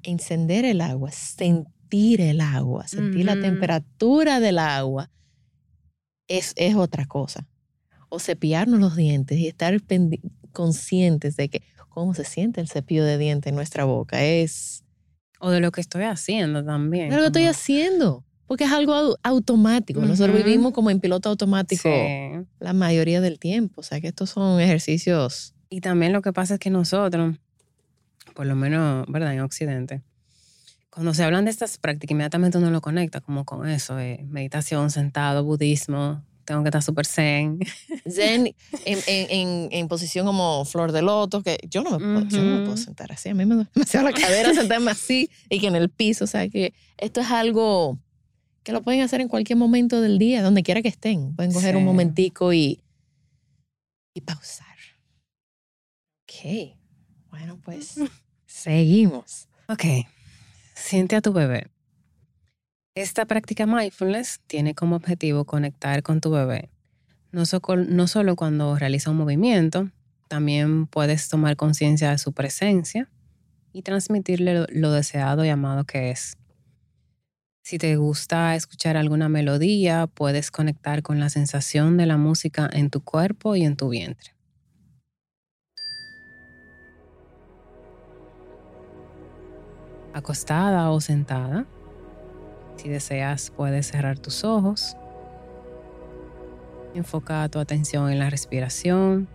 encender 0.02 0.64
el 0.64 0.80
agua, 0.80 1.10
sentir 1.10 2.20
el 2.20 2.40
agua, 2.40 2.86
sentir 2.86 3.24
la 3.24 3.40
temperatura 3.40 4.40
del 4.40 4.58
agua, 4.58 5.10
es, 6.28 6.54
otra 6.76 7.06
cosa. 7.06 7.46
O 8.08 8.18
cepillarnos 8.18 8.80
los 8.80 8.96
dientes 8.96 9.38
y 9.38 9.48
estar 9.48 9.76
conscientes 10.52 11.36
de 11.36 11.48
que 11.48 11.62
cómo 11.88 12.14
se 12.14 12.24
siente 12.24 12.60
el 12.60 12.68
cepillo 12.68 13.04
de 13.04 13.18
dientes 13.18 13.50
en 13.50 13.56
nuestra 13.56 13.84
boca 13.84 14.22
es... 14.22 14.84
O 15.40 15.50
de 15.50 15.60
lo 15.60 15.72
que 15.72 15.80
estoy 15.80 16.04
haciendo 16.04 16.64
también. 16.64 17.10
De 17.10 17.16
lo 17.16 17.22
que 17.22 17.26
estoy 17.26 17.44
haciendo. 17.44 18.24
Porque 18.46 18.64
es 18.64 18.72
algo 18.72 19.16
automático. 19.22 20.00
Nosotros 20.00 20.36
vivimos 20.36 20.72
como 20.72 20.90
en 20.90 21.00
piloto 21.00 21.28
automático 21.28 21.88
la 22.60 22.72
mayoría 22.72 23.20
del 23.20 23.38
tiempo. 23.38 23.80
O 23.80 23.84
sea 23.84 24.00
que 24.00 24.08
estos 24.08 24.30
son 24.30 24.60
ejercicios. 24.60 25.54
Y 25.68 25.80
también 25.80 26.12
lo 26.12 26.22
que 26.22 26.32
pasa 26.32 26.54
es 26.54 26.60
que 26.60 26.70
nosotros, 26.70 27.36
por 28.34 28.46
lo 28.46 28.54
menos, 28.54 29.06
¿verdad? 29.08 29.34
En 29.34 29.40
Occidente, 29.40 30.02
cuando 30.94 31.12
se 31.12 31.24
hablan 31.24 31.44
de 31.44 31.50
estas 31.50 31.76
prácticas, 31.76 32.12
inmediatamente 32.12 32.56
uno 32.58 32.70
lo 32.70 32.80
conecta 32.80 33.20
como 33.20 33.44
con 33.44 33.68
eso, 33.68 33.98
eh, 33.98 34.24
meditación, 34.28 34.92
sentado, 34.92 35.42
budismo, 35.42 36.22
tengo 36.44 36.62
que 36.62 36.68
estar 36.68 36.84
súper 36.84 37.04
zen. 37.04 37.58
Zen 38.08 38.54
en, 38.84 38.98
en, 39.08 39.68
en, 39.72 39.88
posición 39.88 40.24
como 40.24 40.64
flor 40.64 40.92
de 40.92 41.02
loto, 41.02 41.42
que 41.42 41.58
yo 41.68 41.82
no, 41.82 41.98
me 41.98 41.98
puedo, 41.98 42.28
yo 42.28 42.42
no 42.42 42.58
me 42.58 42.64
puedo 42.64 42.76
sentar 42.76 43.10
así, 43.10 43.30
a 43.30 43.34
mí 43.34 43.44
me 43.44 43.56
duele 43.56 43.70
demasiado 43.74 44.08
la 44.08 44.12
cadera 44.12 44.54
sentarme 44.54 44.92
así 44.92 45.28
y 45.50 45.58
que 45.58 45.66
en 45.66 45.74
el 45.74 45.90
piso, 45.90 46.24
o 46.24 46.28
sea, 46.28 46.48
que 46.48 46.74
esto 46.96 47.20
es 47.20 47.30
algo 47.32 47.98
que 48.62 48.70
lo 48.70 48.82
pueden 48.82 49.00
hacer 49.00 49.20
en 49.20 49.26
cualquier 49.26 49.58
momento 49.58 50.00
del 50.00 50.18
día, 50.18 50.42
donde 50.42 50.62
quiera 50.62 50.80
que 50.80 50.88
estén. 50.88 51.34
Pueden 51.34 51.52
coger 51.52 51.76
un 51.76 51.84
momentico 51.84 52.52
y, 52.52 52.80
y 54.14 54.20
pausar. 54.20 54.76
Ok, 56.22 56.76
bueno, 57.30 57.58
pues 57.64 57.96
seguimos. 58.46 59.48
Ok, 59.68 59.84
Siente 60.74 61.16
a 61.16 61.22
tu 61.22 61.32
bebé. 61.32 61.68
Esta 62.94 63.24
práctica 63.24 63.66
mindfulness 63.66 64.40
tiene 64.46 64.74
como 64.74 64.96
objetivo 64.96 65.44
conectar 65.44 66.02
con 66.02 66.20
tu 66.20 66.30
bebé, 66.30 66.70
no, 67.34 68.06
solo 68.06 68.36
cuando 68.36 68.78
realiza 68.78 69.10
un 69.10 69.16
movimiento, 69.16 69.90
también 70.28 70.86
puedes 70.86 71.28
tomar 71.28 71.56
conciencia 71.56 72.12
de 72.12 72.18
su 72.18 72.32
presencia 72.32 73.10
y 73.72 73.82
transmitirle 73.82 74.66
lo 74.68 74.92
deseado 74.92 75.44
y 75.44 75.48
amado 75.48 75.82
que 75.82 76.12
es. 76.12 76.36
Si 77.64 77.78
te 77.78 77.96
gusta 77.96 78.54
escuchar 78.54 78.96
alguna 78.96 79.28
melodía, 79.28 80.06
puedes 80.06 80.52
conectar 80.52 81.02
con 81.02 81.18
la 81.18 81.28
sensación 81.28 81.96
de 81.96 82.06
la 82.06 82.18
música 82.18 82.70
en 82.72 82.90
tu 82.90 83.00
cuerpo 83.00 83.56
y 83.56 83.64
en 83.64 83.74
tu 83.76 83.88
vientre. 83.88 84.33
Acostada 90.14 90.90
o 90.90 91.00
sentada, 91.00 91.66
si 92.76 92.88
deseas 92.88 93.50
puedes 93.50 93.88
cerrar 93.88 94.18
tus 94.18 94.44
ojos. 94.44 94.96
Enfoca 96.94 97.48
tu 97.48 97.58
atención 97.58 98.10
en 98.10 98.20
la 98.20 98.30
respiración, 98.30 99.26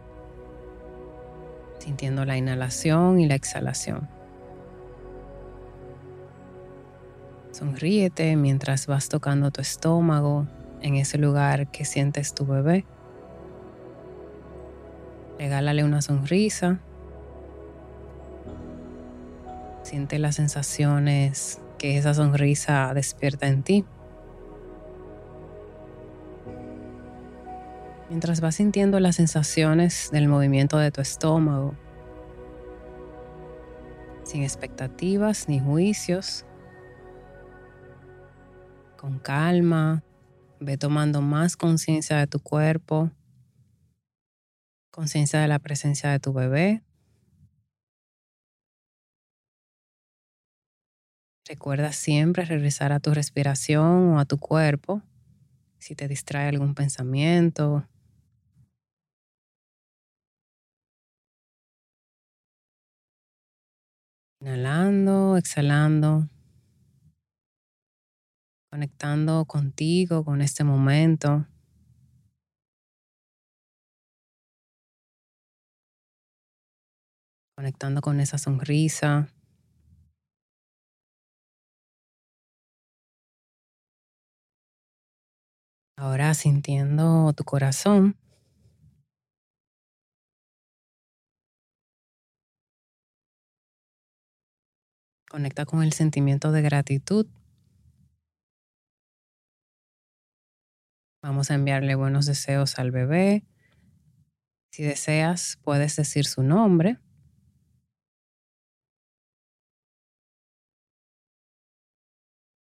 sintiendo 1.79 2.23
la 2.23 2.37
inhalación 2.37 3.19
y 3.19 3.27
la 3.27 3.35
exhalación. 3.35 4.07
Sonríete 7.51 8.37
mientras 8.37 8.87
vas 8.87 9.09
tocando 9.09 9.51
tu 9.51 9.59
estómago 9.59 10.47
en 10.81 10.95
ese 10.95 11.17
lugar 11.17 11.69
que 11.71 11.83
sientes 11.83 12.33
tu 12.33 12.45
bebé. 12.45 12.85
Regálale 15.37 15.83
una 15.83 16.01
sonrisa. 16.01 16.79
Siente 19.89 20.19
las 20.19 20.35
sensaciones 20.35 21.59
que 21.79 21.97
esa 21.97 22.13
sonrisa 22.13 22.93
despierta 22.93 23.47
en 23.47 23.63
ti. 23.63 23.85
Mientras 28.07 28.39
vas 28.39 28.53
sintiendo 28.53 28.99
las 28.99 29.15
sensaciones 29.15 30.11
del 30.11 30.27
movimiento 30.27 30.77
de 30.77 30.91
tu 30.91 31.01
estómago, 31.01 31.73
sin 34.25 34.43
expectativas 34.43 35.49
ni 35.49 35.59
juicios, 35.59 36.45
con 38.95 39.17
calma, 39.17 40.03
ve 40.59 40.77
tomando 40.77 41.23
más 41.23 41.57
conciencia 41.57 42.17
de 42.17 42.27
tu 42.27 42.39
cuerpo, 42.39 43.09
conciencia 44.91 45.39
de 45.39 45.47
la 45.47 45.57
presencia 45.57 46.11
de 46.11 46.19
tu 46.19 46.31
bebé. 46.31 46.83
Recuerda 51.49 51.91
siempre 51.91 52.45
regresar 52.45 52.93
a 52.93 53.01
tu 53.01 53.13
respiración 53.13 54.13
o 54.13 54.19
a 54.19 54.25
tu 54.25 54.37
cuerpo 54.37 55.01
si 55.79 55.95
te 55.95 56.07
distrae 56.07 56.47
algún 56.47 56.75
pensamiento. 56.75 57.85
Inhalando, 64.39 65.35
exhalando 65.35 66.29
conectando 68.69 69.45
contigo, 69.45 70.23
con 70.23 70.41
este 70.41 70.63
momento. 70.63 71.47
Conectando 77.55 78.01
con 78.01 78.19
esa 78.19 78.37
sonrisa. 78.37 79.27
Ahora 85.99 86.33
sintiendo 86.33 87.33
tu 87.33 87.43
corazón. 87.43 88.15
Conecta 95.29 95.65
con 95.65 95.83
el 95.83 95.91
sentimiento 95.91 96.53
de 96.53 96.61
gratitud 96.61 97.27
Vamos 101.21 101.51
a 101.51 101.55
enviarle 101.55 101.95
buenos 101.95 102.25
deseos 102.25 102.79
al 102.79 102.91
bebé. 102.91 103.45
Si 104.71 104.83
deseas, 104.83 105.59
puedes 105.65 105.97
decir 105.97 106.25
su 106.25 106.43
nombre. 106.43 106.97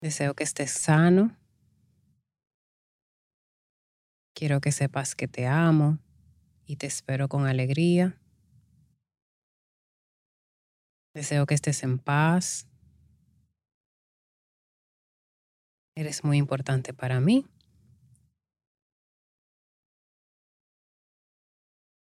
Deseo 0.01 0.33
que 0.33 0.45
estés 0.45 0.71
sano. 0.71 1.37
Quiero 4.37 4.61
que 4.61 4.71
sepas 4.71 5.15
que 5.15 5.29
te 5.29 5.47
amo 5.47 5.99
y 6.67 6.77
te 6.77 6.87
espero 6.87 7.27
con 7.27 7.47
alegría. 7.47 8.21
Deseo 11.15 11.47
que 11.47 11.55
estés 11.55 11.83
en 11.83 11.99
paz. 11.99 12.69
Eres 15.95 16.23
muy 16.23 16.37
importante 16.37 16.93
para 16.93 17.19
mí. 17.19 17.47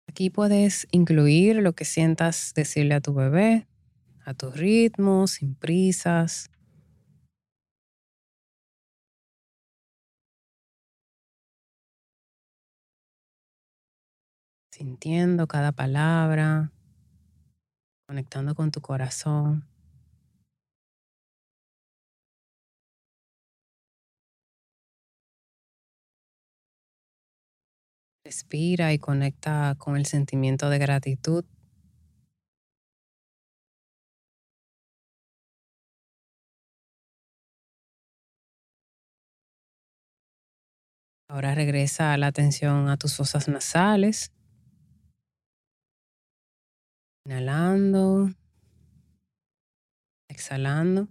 Aquí 0.08 0.30
puedes 0.30 0.88
incluir 0.91 1.58
lo 1.58 1.74
que 1.74 1.84
sientas 1.84 2.54
decirle 2.56 2.94
a 2.94 3.02
tu 3.02 3.13
bebé, 3.13 3.67
a 4.24 4.34
tu 4.34 4.52
ritmo, 4.52 5.28
sin 5.28 5.54
prisas. 5.54 6.50
Sintiendo 14.82 15.46
cada 15.46 15.72
palabra, 15.74 16.72
conectando 18.08 18.56
con 18.56 18.72
tu 18.72 18.82
corazón. 18.82 19.67
Respira 28.26 28.91
y 28.91 28.98
conecta 28.98 29.76
con 29.78 29.98
el 29.98 30.08
sentimiento 30.08 30.72
de 30.72 30.80
gratitud. 30.80 31.46
Ahora 41.28 41.54
regresa 41.54 42.17
la 42.17 42.26
atención 42.26 42.89
a 42.89 42.98
tus 42.98 43.15
fosas 43.15 43.48
nasales. 43.48 44.32
Inhalando. 47.25 48.29
Exhalando. 50.27 51.07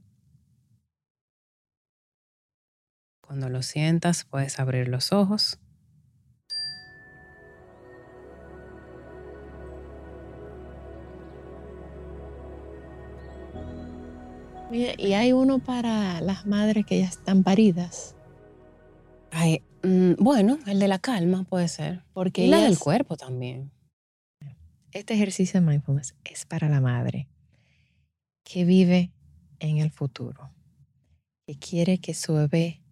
Cuando 3.21 3.49
lo 3.49 3.63
sientas, 3.63 4.25
puedes 4.25 4.59
abrir 4.59 4.89
los 4.89 5.13
ojos. 5.13 5.59
y 14.73 15.15
hay 15.15 15.33
uno 15.33 15.59
para 15.59 16.21
las 16.21 16.47
madres 16.47 16.87
que 16.87 17.01
ya 17.01 17.07
están 17.07 17.43
paridas. 17.43 18.15
Ay, 19.33 19.63
mm, 19.83 20.13
bueno, 20.19 20.59
el 20.67 20.79
de 20.79 20.89
la 20.89 20.99
calma 20.99 21.45
puede 21.45 21.69
ser. 21.69 22.05
Porque 22.13 22.47
y 22.47 22.49
la 22.49 22.61
del 22.61 22.79
cuerpo 22.79 23.17
también. 23.17 23.71
Este 24.93 25.15
ejercicio 25.15 25.61
de 25.61 25.67
mindfulness 25.67 26.17
es 26.25 26.47
para 26.47 26.69
la 26.69 26.81
madre 26.81 27.29
que 28.43 28.65
vive 28.65 29.13
en 29.61 29.79
el 29.79 29.93
futuro, 29.93 30.53
que 31.47 31.57
quiere 31.57 31.99
que 31.99 32.13
su 32.13 32.35
bebé 32.35 32.83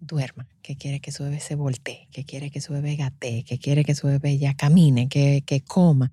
duerma, 0.00 0.48
que 0.62 0.76
quiere 0.76 1.00
que 1.00 1.12
su 1.12 1.22
bebé 1.22 1.38
se 1.38 1.54
voltee, 1.54 2.08
que 2.10 2.24
quiere 2.24 2.50
que 2.50 2.60
su 2.60 2.72
bebé 2.72 2.96
gatee, 2.96 3.44
que 3.44 3.58
quiere 3.58 3.84
que 3.84 3.94
su 3.94 4.08
bebé 4.08 4.38
ya 4.38 4.54
camine, 4.54 5.08
que, 5.08 5.44
que 5.46 5.60
coma. 5.60 6.12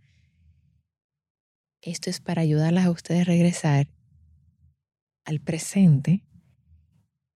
Esto 1.82 2.12
es 2.12 2.22
para 2.22 2.44
ayudarlas 2.44 2.86
a 2.86 2.92
ustedes 2.92 3.22
a 3.22 3.26
regresar 3.26 3.88
al 5.26 5.40
presente 5.40 6.24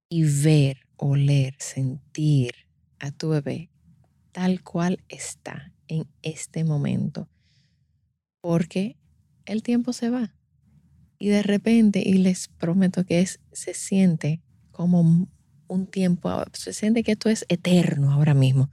y 0.07 0.23
ver, 0.23 0.87
oler, 0.97 1.55
sentir 1.57 2.53
a 2.99 3.09
tu 3.11 3.29
bebé 3.29 3.71
tal 4.31 4.61
cual 4.61 5.03
está 5.09 5.73
en 5.87 6.07
este 6.21 6.63
momento. 6.63 7.27
Porque 8.41 8.97
el 9.45 9.63
tiempo 9.63 9.93
se 9.93 10.09
va. 10.09 10.33
Y 11.19 11.29
de 11.29 11.41
repente, 11.43 12.01
y 12.05 12.13
les 12.13 12.47
prometo 12.47 13.05
que 13.05 13.21
es, 13.21 13.39
se 13.51 13.73
siente 13.73 14.41
como 14.71 15.27
un 15.67 15.87
tiempo, 15.87 16.29
se 16.53 16.73
siente 16.73 17.03
que 17.03 17.13
esto 17.13 17.29
es 17.29 17.45
eterno 17.49 18.11
ahora 18.11 18.33
mismo. 18.33 18.69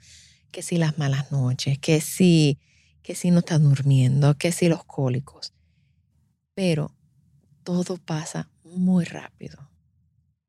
Que 0.50 0.62
si 0.62 0.76
las 0.76 0.98
malas 0.98 1.32
noches, 1.32 1.78
que 1.78 2.00
si, 2.00 2.58
que 3.02 3.14
si 3.14 3.30
no 3.30 3.40
estás 3.40 3.62
durmiendo, 3.62 4.36
que 4.36 4.52
si 4.52 4.68
los 4.68 4.84
cólicos. 4.84 5.52
Pero 6.54 6.94
todo 7.62 7.96
pasa 7.96 8.50
muy 8.64 9.04
rápido. 9.04 9.70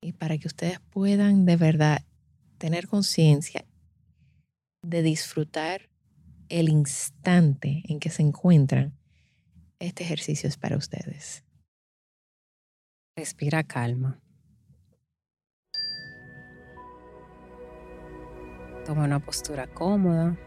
y 0.01 0.12
para 0.13 0.38
que 0.38 0.47
ustedes 0.47 0.80
puedan 0.91 1.45
de 1.45 1.56
verdad 1.56 2.04
tener 2.60 2.88
conciencia 2.88 3.65
de 4.84 5.01
disfrutar 5.01 5.89
el 6.49 6.69
instante 6.69 7.82
en 7.88 7.99
que 7.99 8.12
se 8.12 8.21
encuentran, 8.21 8.93
este 9.80 10.04
ejercicio 10.04 10.48
es 10.48 10.58
para 10.58 10.78
ustedes. 10.78 11.44
Respira 13.18 13.64
calma. 13.64 14.20
Toma 18.86 19.06
una 19.06 19.20
postura 19.20 19.68
cómoda, 19.68 20.38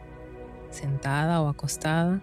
sentada 0.70 1.42
o 1.42 1.48
acostada. 1.48 2.20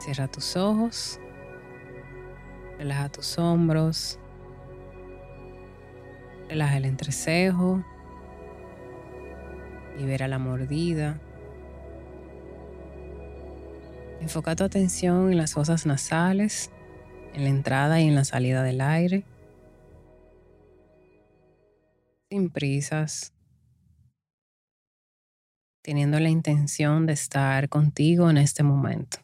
Cierra 0.00 0.26
tus 0.26 0.56
ojos. 0.56 1.20
Relaja 2.78 3.08
tus 3.08 3.38
hombros. 3.38 4.18
Relaja 6.48 6.76
el 6.76 6.86
entrecejo. 6.86 7.84
Libera 9.96 10.26
la 10.26 10.38
mordida. 10.38 11.20
Enfoca 14.22 14.54
tu 14.54 14.62
atención 14.62 15.32
en 15.32 15.36
las 15.36 15.54
fosas 15.54 15.84
nasales, 15.84 16.70
en 17.34 17.42
la 17.42 17.48
entrada 17.50 18.00
y 18.00 18.06
en 18.06 18.14
la 18.14 18.24
salida 18.24 18.62
del 18.62 18.80
aire. 18.80 19.24
Sin 22.30 22.48
prisas. 22.48 23.32
Teniendo 25.82 26.20
la 26.20 26.28
intención 26.28 27.04
de 27.04 27.14
estar 27.14 27.68
contigo 27.68 28.30
en 28.30 28.36
este 28.36 28.62
momento. 28.62 29.18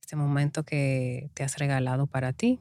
Este 0.00 0.16
momento 0.16 0.64
que 0.64 1.30
te 1.34 1.44
has 1.44 1.58
regalado 1.58 2.08
para 2.08 2.32
ti. 2.32 2.58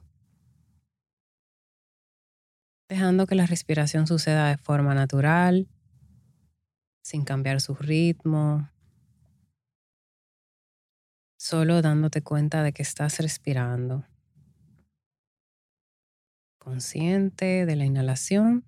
Dejando 2.87 3.25
que 3.25 3.33
la 3.33 3.47
respiración 3.47 4.05
suceda 4.05 4.49
de 4.49 4.57
forma 4.57 4.93
natural, 4.93 5.67
sin 7.01 7.25
cambiar 7.25 7.61
su 7.61 7.73
ritmo, 7.73 8.69
solo 11.39 11.81
dándote 11.81 12.21
cuenta 12.21 12.63
de 12.63 12.73
que 12.73 12.83
estás 12.83 13.19
respirando. 13.19 14.05
Consciente 16.57 17.65
de 17.65 17.75
la 17.77 17.85
inhalación, 17.85 18.65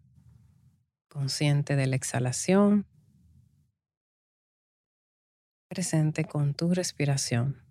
consciente 1.10 1.76
de 1.76 1.88
la 1.88 1.98
exhalación, 1.98 2.88
presente 5.68 6.24
con 6.24 6.54
tu 6.54 6.74
respiración. 6.74 7.62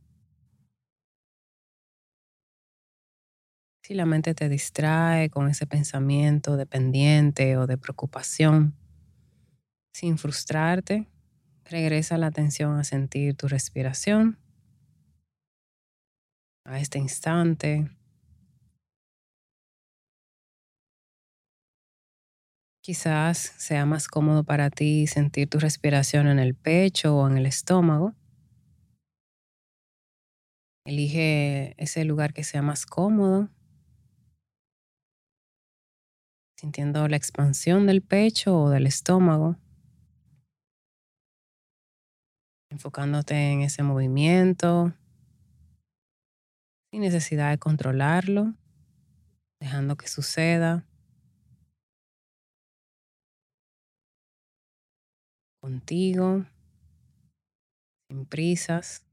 Si 3.83 3.95
la 3.95 4.05
mente 4.05 4.35
te 4.35 4.51
distrae 4.51 5.31
con 5.31 5.49
ese 5.49 5.67
pensamiento 5.67 6.59
de 6.59 6.67
pendiente 6.67 7.57
o 7.57 7.67
de 7.67 7.79
preocupación, 7.79 8.77
sin 9.95 10.19
frustrarte, 10.19 11.09
regresa 11.65 12.19
la 12.19 12.27
atención 12.27 12.79
a 12.79 12.85
sentir 12.85 13.35
tu 13.35 13.49
respiración 13.49 14.39
a 16.71 16.79
este 16.79 16.99
instante. 16.99 17.91
Quizás 22.81 23.39
sea 23.39 23.85
más 23.87 24.07
cómodo 24.07 24.45
para 24.45 24.71
ti 24.71 25.07
sentir 25.07 25.49
tu 25.49 25.59
respiración 25.59 26.29
en 26.29 26.39
el 26.39 26.55
pecho 26.55 27.17
o 27.17 27.29
en 27.29 27.37
el 27.37 27.47
estómago. 27.47 28.15
Elige 30.87 31.75
ese 31.77 32.05
lugar 32.05 32.33
que 32.33 32.45
sea 32.45 32.63
más 32.63 32.87
cómodo, 32.87 33.51
sintiendo 36.57 37.07
la 37.09 37.17
expansión 37.17 37.87
del 37.87 38.01
pecho 38.01 38.57
o 38.57 38.71
del 38.71 38.87
estómago, 38.87 39.57
enfocándote 42.71 43.35
en 43.53 43.61
ese 43.61 43.83
movimiento, 43.83 44.95
sin 46.91 47.03
necesidad 47.03 47.51
de 47.51 47.59
controlarlo, 47.59 48.55
dejando 49.61 49.97
que 49.97 50.09
suceda. 50.09 50.87
Contigo, 55.63 56.47
sin 58.09 58.27
prisas. 58.27 59.07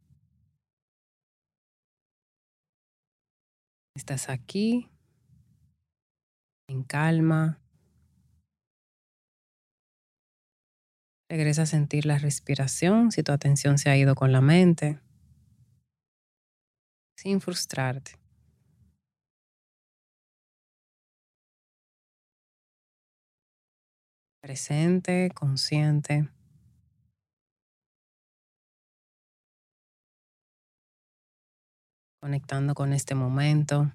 Estás 3.96 4.30
aquí, 4.30 4.90
en 6.68 6.84
calma. 6.84 7.60
Regresa 11.30 11.64
a 11.64 11.66
sentir 11.66 12.06
la 12.06 12.18
respiración 12.18 13.12
si 13.12 13.22
tu 13.22 13.34
atención 13.34 13.78
se 13.78 13.90
ha 13.90 13.98
ido 13.98 14.16
con 14.16 14.32
la 14.32 14.40
mente 14.40 15.00
sin 17.28 17.42
frustrarte. 17.42 18.18
Presente, 24.40 25.30
consciente. 25.36 26.30
Conectando 32.22 32.74
con 32.74 32.94
este 32.94 33.14
momento. 33.14 33.92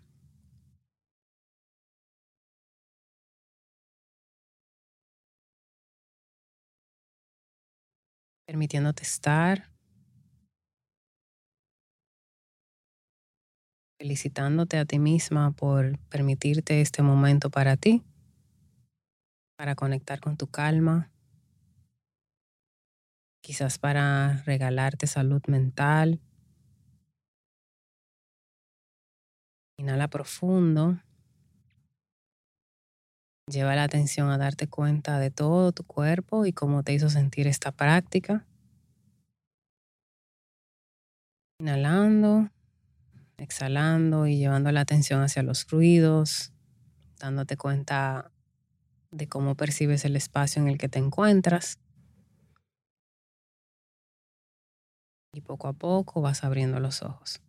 Permitiéndote 8.46 9.02
estar 9.04 9.71
felicitándote 14.02 14.78
a 14.78 14.84
ti 14.84 14.98
misma 14.98 15.52
por 15.52 15.96
permitirte 16.08 16.80
este 16.80 17.02
momento 17.02 17.50
para 17.50 17.76
ti, 17.76 18.02
para 19.56 19.76
conectar 19.76 20.18
con 20.18 20.36
tu 20.36 20.48
calma, 20.48 21.12
quizás 23.42 23.78
para 23.78 24.42
regalarte 24.44 25.06
salud 25.06 25.40
mental. 25.46 26.20
Inhala 29.76 30.08
profundo. 30.08 30.98
Lleva 33.46 33.76
la 33.76 33.84
atención 33.84 34.30
a 34.30 34.38
darte 34.38 34.66
cuenta 34.66 35.20
de 35.20 35.30
todo 35.30 35.70
tu 35.70 35.84
cuerpo 35.84 36.44
y 36.44 36.52
cómo 36.52 36.82
te 36.82 36.92
hizo 36.92 37.08
sentir 37.08 37.46
esta 37.46 37.70
práctica. 37.70 38.44
Inhalando 41.60 42.50
exhalando 43.42 44.26
y 44.26 44.38
llevando 44.38 44.70
la 44.72 44.80
atención 44.80 45.20
hacia 45.20 45.42
los 45.42 45.68
ruidos, 45.68 46.52
dándote 47.18 47.56
cuenta 47.56 48.30
de 49.10 49.28
cómo 49.28 49.56
percibes 49.56 50.04
el 50.04 50.16
espacio 50.16 50.62
en 50.62 50.68
el 50.68 50.78
que 50.78 50.88
te 50.88 50.98
encuentras. 50.98 51.78
Y 55.34 55.40
poco 55.40 55.68
a 55.68 55.72
poco 55.72 56.20
vas 56.20 56.44
abriendo 56.44 56.78
los 56.78 57.02
ojos. 57.02 57.40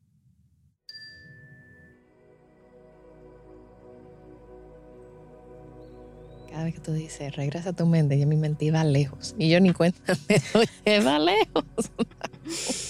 Cada 6.50 6.66
vez 6.66 6.76
que 6.76 6.82
tú 6.82 6.94
dices, 6.94 7.36
regresa 7.36 7.70
a 7.70 7.74
tu 7.74 7.88
mente, 7.88 8.16
y 8.16 8.26
mi 8.26 8.36
mente 8.36 8.66
iba 8.66 8.84
lejos. 8.84 9.34
Y 9.38 9.50
yo 9.50 9.60
ni 9.60 9.74
cuenta 9.74 10.14
me 10.86 11.20
lejos. 11.20 11.66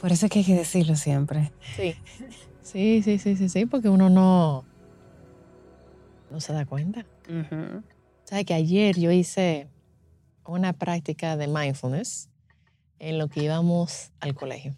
Por 0.00 0.12
eso 0.12 0.26
es 0.26 0.32
que 0.32 0.40
hay 0.40 0.44
que 0.44 0.54
decirlo 0.54 0.96
siempre. 0.96 1.52
Sí. 1.76 1.94
Sí, 2.62 3.02
sí, 3.02 3.18
sí, 3.18 3.34
sí, 3.34 3.48
sí, 3.48 3.64
porque 3.64 3.88
uno 3.88 4.10
no, 4.10 4.64
no 6.30 6.40
se 6.40 6.52
da 6.52 6.66
cuenta. 6.66 7.06
¿Sabes 8.24 8.44
que 8.44 8.52
ayer 8.52 8.98
yo 8.98 9.10
hice 9.10 9.68
una 10.44 10.74
práctica 10.74 11.38
de 11.38 11.48
mindfulness 11.48 12.28
en 12.98 13.16
lo 13.16 13.28
que 13.28 13.42
íbamos 13.42 14.12
al 14.20 14.34
colegio? 14.34 14.76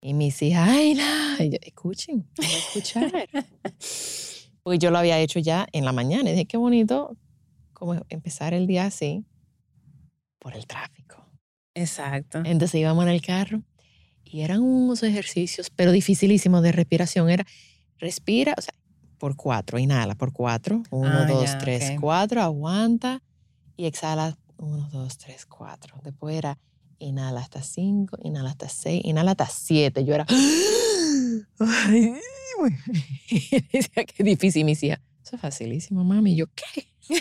Y 0.00 0.14
mis 0.14 0.40
hijas, 0.42 0.68
ay, 0.68 0.94
no, 0.94 1.58
escuchen, 1.60 2.28
voy 2.36 2.46
a 2.46 2.58
escuchar. 2.58 3.28
pues 4.62 4.78
yo 4.78 4.92
lo 4.92 4.98
había 4.98 5.18
hecho 5.18 5.40
ya 5.40 5.66
en 5.72 5.84
la 5.84 5.92
mañana. 5.92 6.30
Y 6.30 6.32
dije, 6.32 6.46
qué 6.46 6.56
bonito 6.58 7.16
como 7.72 8.00
empezar 8.08 8.54
el 8.54 8.68
día 8.68 8.86
así 8.86 9.24
por 10.38 10.54
el 10.54 10.66
tráfico. 10.66 11.26
Exacto. 11.74 12.42
Entonces 12.44 12.80
íbamos 12.80 13.04
en 13.04 13.10
el 13.10 13.20
carro 13.20 13.62
y 14.32 14.40
eran 14.40 14.62
unos 14.62 15.02
ejercicios, 15.02 15.68
pero 15.68 15.92
dificilísimos 15.92 16.62
de 16.62 16.72
respiración. 16.72 17.28
Era 17.28 17.44
respira, 17.98 18.54
o 18.56 18.62
sea, 18.62 18.72
por 19.18 19.36
cuatro, 19.36 19.78
inhala 19.78 20.14
por 20.14 20.32
cuatro. 20.32 20.82
Uno, 20.90 21.10
ah, 21.12 21.26
dos, 21.26 21.58
tres, 21.58 21.92
cuatro, 22.00 22.40
aguanta 22.40 23.22
y 23.76 23.84
exhala. 23.84 24.38
Uno, 24.56 24.88
dos, 24.90 25.18
tres, 25.18 25.44
cuatro. 25.44 26.00
Después 26.02 26.34
era 26.34 26.58
inhala 26.98 27.40
hasta 27.40 27.62
cinco, 27.62 28.16
inhala 28.22 28.50
hasta 28.50 28.70
seis, 28.70 29.02
inhala 29.04 29.32
hasta 29.32 29.46
siete. 29.48 30.02
Yo 30.02 30.14
era 30.14 30.26
Ay. 31.58 32.14
Decía 33.72 34.04
que 34.04 34.24
difícil. 34.24 34.62
Y 34.62 34.64
me 34.64 34.70
decía, 34.70 35.02
eso 35.22 35.36
es 35.36 35.42
facilísimo, 35.42 36.04
mami. 36.04 36.32
Y 36.32 36.36
yo, 36.36 36.46
¿qué? 36.54 36.86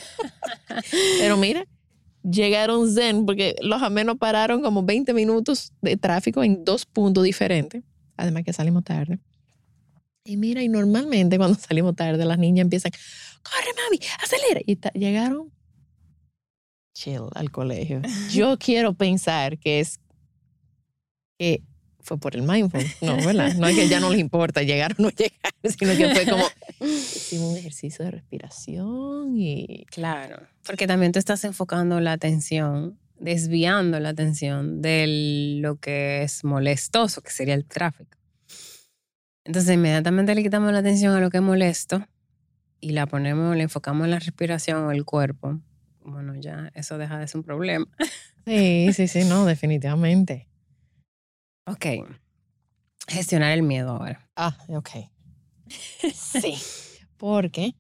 Pero 1.19 1.36
mira, 1.36 1.65
llegaron 2.24 2.92
zen 2.94 3.26
porque 3.26 3.56
los 3.62 3.82
amenos 3.82 4.18
pararon 4.18 4.62
como 4.62 4.84
20 4.84 5.14
minutos 5.14 5.74
de 5.82 5.98
tráfico 5.98 6.44
en 6.44 6.64
dos 6.64 6.86
puntos 6.86 7.24
diferentes. 7.24 7.84
Además 8.18 8.44
que 8.44 8.54
salimos 8.54 8.84
tarde. 8.84 9.20
Y 10.24 10.38
mira, 10.38 10.62
y 10.62 10.70
normalmente 10.70 11.38
cuando 11.38 11.58
salimos 11.60 11.96
tarde, 11.96 12.24
las 12.26 12.38
niñas 12.38 12.64
empiezan, 12.64 12.92
corre 13.44 13.74
mami, 13.84 14.00
acelera. 14.22 14.62
Y 14.66 14.78
llegaron 15.00 15.52
chill 16.94 17.28
al 17.34 17.52
colegio. 17.52 18.02
Yo 18.32 18.58
quiero 18.58 18.94
pensar 18.94 19.58
que 19.58 19.80
es 19.80 20.00
que 21.40 21.64
fue 22.04 22.18
por 22.18 22.36
el 22.36 22.44
mindfulness. 22.44 23.02
No, 23.02 23.18
¿verdad? 23.18 23.54
No 23.56 23.68
es 23.68 23.76
que 23.76 23.88
ya 23.88 24.00
no 24.00 24.10
les 24.10 24.20
importa 24.20 24.64
llegar 24.64 24.96
o 24.98 25.04
no 25.04 25.10
llegar, 25.10 25.54
sino 25.78 25.96
que 25.96 26.14
fue 26.14 26.26
como, 26.26 26.46
hicimos 26.80 27.52
un 27.52 27.58
ejercicio 27.58 28.06
de 28.06 28.12
respiración 28.12 29.38
y... 29.38 29.86
Claro, 29.90 30.48
porque 30.66 30.88
también 30.88 31.12
tú 31.12 31.20
estás 31.20 31.44
enfocando 31.44 32.00
la 32.00 32.14
atención, 32.14 32.98
desviando 33.20 34.00
la 34.00 34.10
atención 34.10 34.82
de 34.82 35.60
lo 35.62 35.78
que 35.78 36.24
es 36.24 36.44
molestoso, 36.44 37.22
que 37.22 37.32
sería 37.32 37.54
el 37.54 37.66
tráfico. 37.66 38.18
Entonces 39.44 39.74
inmediatamente 39.74 40.36
le 40.36 40.44
quitamos 40.44 40.72
la 40.72 40.80
atención 40.80 41.16
a 41.16 41.20
lo 41.20 41.30
que 41.30 41.38
es 41.38 41.44
molesto 41.44 42.06
y 42.80 42.92
la 42.92 43.08
ponemos, 43.08 43.56
le 43.56 43.64
enfocamos 43.64 44.06
en 44.06 44.12
la 44.12 44.20
respiración 44.20 44.84
o 44.84 44.92
el 44.92 45.06
cuerpo. 45.06 45.60
Bueno, 46.04 46.36
ya 46.36 46.72
eso 46.74 46.98
deja 46.98 47.20
de 47.20 47.28
ser 47.28 47.40
un 47.40 47.44
problema. 47.44 47.88
Sí, 48.46 48.92
sí, 48.94 49.08
sí, 49.08 49.24
no, 49.24 49.46
definitivamente. 49.46 50.48
Ok, 51.72 51.86
gestionar 53.08 53.54
el 53.54 53.64
miedo 53.64 53.92
ahora. 53.92 54.30
Ah, 54.36 54.58
ok. 54.68 54.90
Sí, 56.14 56.56
porque 57.18 57.76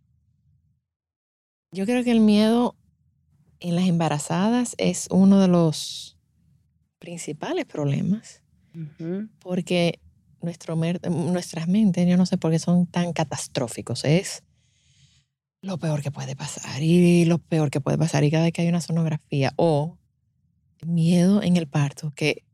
yo 1.73 1.85
creo 1.85 2.01
que 2.01 2.11
el 2.11 2.21
miedo 2.21 2.77
en 3.59 3.75
las 3.75 3.87
embarazadas 3.87 4.75
es 4.77 5.09
uno 5.11 5.41
de 5.41 5.49
los 5.49 6.17
principales 6.99 7.65
problemas, 7.65 8.41
porque 9.39 9.99
nuestro, 10.41 10.77
nuestras 10.77 11.67
mentes, 11.67 12.07
yo 12.07 12.15
no 12.15 12.25
sé 12.25 12.37
por 12.37 12.51
qué 12.51 12.59
son 12.59 12.87
tan 12.87 13.11
catastróficos, 13.11 14.05
es 14.05 14.41
lo 15.61 15.77
peor 15.79 16.01
que 16.01 16.11
puede 16.11 16.37
pasar 16.37 16.81
y 16.81 17.25
lo 17.25 17.39
peor 17.39 17.69
que 17.69 17.81
puede 17.81 17.97
pasar 17.97 18.23
y 18.23 18.31
cada 18.31 18.45
vez 18.45 18.53
que 18.53 18.61
hay 18.61 18.69
una 18.69 18.79
sonografía 18.79 19.51
o 19.57 19.97
miedo 20.81 21.43
en 21.43 21.57
el 21.57 21.67
parto, 21.67 22.13
que 22.15 22.45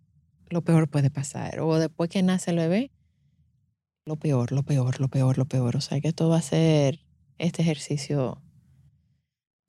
lo 0.49 0.61
peor 0.61 0.89
puede 0.89 1.09
pasar, 1.09 1.59
o 1.59 1.77
después 1.79 2.09
que 2.09 2.23
nace 2.23 2.51
el 2.51 2.57
bebé, 2.57 2.91
lo 4.07 4.15
peor, 4.15 4.53
lo 4.53 4.63
peor, 4.63 5.01
lo 5.01 5.09
peor, 5.09 5.37
lo 5.37 5.45
peor. 5.45 5.75
O 5.75 5.81
sea 5.81 5.99
que 5.99 6.07
esto 6.07 6.29
va 6.29 6.37
a 6.37 6.41
ser, 6.41 6.99
este 7.37 7.61
ejercicio 7.61 8.41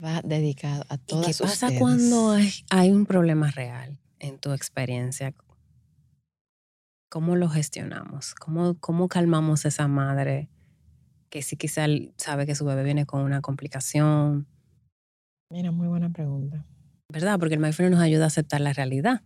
va 0.03 0.23
dedicado 0.23 0.85
a 0.89 0.95
¿Y 0.95 0.99
todas 0.99 1.27
qué 1.27 1.43
pasa 1.43 1.67
ustedes. 1.67 1.81
cuando 1.81 2.31
hay, 2.31 2.53
hay 2.71 2.93
un 2.93 3.05
problema 3.05 3.51
real 3.51 3.99
en 4.21 4.39
tu 4.39 4.53
experiencia? 4.53 5.35
¿Cómo 7.11 7.37
lo 7.37 7.49
gestionamos? 7.49 8.35
¿Cómo, 8.35 8.79
cómo 8.79 9.09
calmamos 9.09 9.65
a 9.65 9.69
esa 9.69 9.89
madre 9.89 10.49
que 11.31 11.43
sí 11.43 11.57
quizá 11.57 11.87
sabe 12.17 12.47
que 12.47 12.55
su 12.55 12.65
bebé 12.65 12.85
viene 12.85 13.07
con 13.07 13.23
una 13.23 13.41
complicación? 13.41 14.47
Mira, 15.51 15.73
muy 15.73 15.89
buena 15.89 16.11
pregunta. 16.11 16.65
¿Verdad? 17.11 17.39
Porque 17.39 17.55
el 17.55 17.61
mindfulness 17.61 17.93
nos 17.93 18.03
ayuda 18.03 18.25
a 18.25 18.27
aceptar 18.29 18.61
la 18.61 18.73
realidad. 18.73 19.23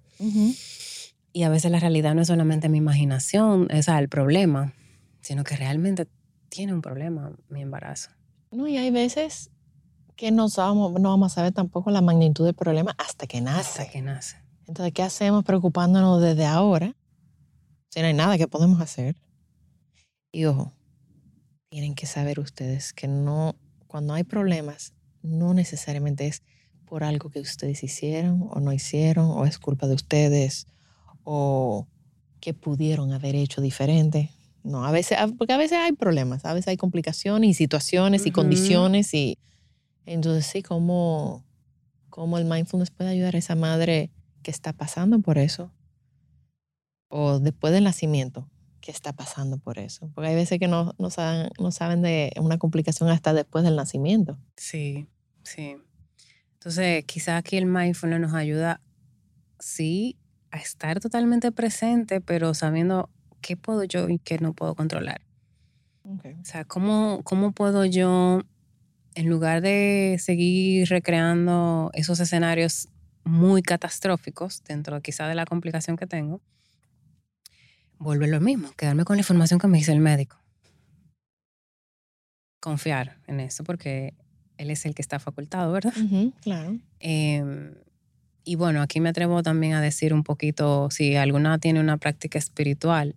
Y 1.33 1.45
a 1.45 1.49
veces 1.49 1.71
la 1.71 1.81
realidad 1.81 2.15
no 2.15 2.23
es 2.23 2.29
solamente 2.29 2.69
mi 2.69 2.79
imaginación, 2.79 3.69
o 3.73 3.83
sea, 3.83 3.99
el 3.99 4.09
problema, 4.09 4.75
sino 5.21 5.45
que 5.45 5.57
realmente 5.57 6.07
tiene 6.49 6.75
un 6.75 6.83
problema 6.83 7.33
mi 7.49 7.63
embarazo. 7.63 8.11
No, 8.51 8.69
y 8.69 8.77
hay 8.77 8.91
veces 8.91 9.51
que 10.17 10.31
no, 10.31 10.49
sabemos, 10.51 10.93
no 11.01 11.09
vamos 11.09 11.33
a 11.33 11.35
saber 11.37 11.53
tampoco 11.53 11.91
la 11.91 12.03
magnitud 12.03 12.45
del 12.45 12.55
problema 12.55 12.95
hasta 12.99 13.27
que 13.27 13.41
nace. 13.41 13.61
Hasta 13.61 13.91
que 13.91 14.03
nace. 14.03 14.37
Entonces, 14.67 14.93
¿qué 14.93 15.03
hacemos 15.03 15.45
preocupándonos 15.45 16.21
desde 16.21 16.45
ahora? 16.45 16.95
Si 17.89 18.01
no 18.01 18.07
hay 18.07 18.15
nada 18.15 18.37
que 18.37 18.47
podemos 18.47 18.81
hacer. 18.81 19.17
Y 20.31 20.45
ojo, 20.45 20.73
tienen 21.71 21.95
que 21.95 22.07
saber 22.07 22.39
ustedes 22.41 22.93
que 22.93 23.09
no, 23.09 23.57
cuando 23.87 24.13
hay 24.15 24.25
problemas, 24.25 24.93
no 25.23 25.55
necesariamente 25.55 26.27
es 26.27 26.43
por 26.85 27.05
algo 27.05 27.31
que 27.31 27.41
ustedes 27.41 27.83
hicieron 27.83 28.49
o 28.51 28.61
no 28.61 28.73
hicieron, 28.73 29.31
o 29.31 29.47
es 29.47 29.59
culpa 29.59 29.87
de 29.87 29.95
ustedes, 29.95 30.67
o 31.25 31.87
que 32.41 32.55
pudieron 32.55 33.13
haber 33.13 33.35
hecho 33.35 33.61
diferente. 33.61 34.31
No, 34.65 34.85
a 34.85 34.93
veces, 34.93 35.19
porque 35.39 35.53
a 35.53 35.57
veces 35.57 35.79
hay 35.79 35.93
problemas, 35.93 36.45
a 36.45 36.55
veces 36.55 36.69
hay 36.69 36.77
complicaciones 36.77 37.51
y 37.51 37.55
situaciones 37.55 38.27
y 38.27 38.31
condiciones 38.31 39.13
y 39.15 39.39
entonces 40.07 40.47
sí, 40.47 40.63
como, 40.63 41.45
como 42.11 42.39
el 42.39 42.45
mindfulness 42.45 42.91
puede 42.91 43.11
ayudar 43.11 43.35
a 43.35 43.39
esa 43.39 43.55
madre 43.55 44.11
que 44.43 44.51
está 44.51 44.73
pasando 44.73 45.21
por 45.21 45.39
eso 45.39 45.73
o 47.09 47.39
después 47.39 47.73
del 47.75 47.85
nacimiento 47.85 48.49
que 48.81 48.91
está 48.91 49.13
pasando 49.13 49.59
por 49.59 49.79
eso. 49.79 50.11
Porque 50.15 50.31
hay 50.31 50.35
veces 50.35 50.59
que 50.59 50.67
no, 50.67 50.95
no, 50.99 51.11
saben, 51.11 51.51
no 51.61 51.71
saben 51.71 52.03
de 52.03 52.33
una 52.41 52.59
complicación 52.59 53.11
hasta 53.11 53.33
después 53.35 53.65
del 53.65 53.77
nacimiento. 53.77 54.39
Sí, 54.57 55.07
sí. 55.43 55.77
Entonces, 56.55 57.05
quizás 57.05 57.39
aquí 57.39 57.57
el 57.59 57.67
mindfulness 57.67 58.21
nos 58.21 58.35
ayuda, 58.35 58.81
sí, 59.59 60.17
a 60.53 60.59
estar 60.59 61.01
totalmente 61.01 61.51
presente, 61.51 62.21
pero 62.21 62.55
sabiendo 62.55 63.11
qué 63.41 63.57
puedo 63.57 63.83
yo 63.85 64.09
y 64.09 64.19
qué 64.19 64.39
no 64.39 64.53
puedo 64.53 64.75
controlar. 64.75 65.23
O 66.05 66.45
sea, 66.45 66.65
¿cómo, 66.65 67.23
cómo 67.25 67.53
puedo 67.53 67.85
yo, 67.85 68.43
en 69.15 69.29
lugar 69.29 69.63
de 69.63 70.17
seguir 70.21 70.89
recreando 70.89 71.91
esos 71.95 72.21
escenarios 72.21 72.89
muy 73.25 73.63
catastróficos 73.63 74.63
dentro 74.65 75.01
quizá 75.01 75.27
de 75.27 75.35
la 75.35 75.47
complicación 75.47 75.97
que 75.97 76.07
tengo, 76.07 76.41
volver 77.99 78.29
lo 78.29 78.41
mismo, 78.41 78.73
quedarme 78.77 79.05
con 79.05 79.17
la 79.17 79.21
información 79.21 79.59
que 79.59 79.69
me 79.69 79.79
dice 79.79 79.93
el 79.93 80.01
médico? 80.01 80.37
Confiar 82.61 83.19
en 83.27 83.41
eso, 83.41 83.65
porque 83.65 84.15
él 84.59 84.71
es 84.71 84.85
el 84.85 84.95
que 84.95 85.03
está 85.03 85.19
facultado, 85.19 85.73
¿verdad? 85.73 85.95
Ujú, 85.97 86.33
claro. 86.43 86.79
Eh, 87.01 87.73
y 88.45 88.57
bueno, 88.57 88.83
aquí 88.83 89.01
me 89.01 89.09
atrevo 89.11 89.43
también 89.43 89.75
a 89.75 89.81
decir 89.81 90.13
un 90.13 90.25
poquito, 90.25 90.91
si 90.91 91.17
alguna 91.17 91.59
tiene 91.59 91.81
una 91.81 91.97
práctica 91.97 92.39
espiritual 92.39 93.17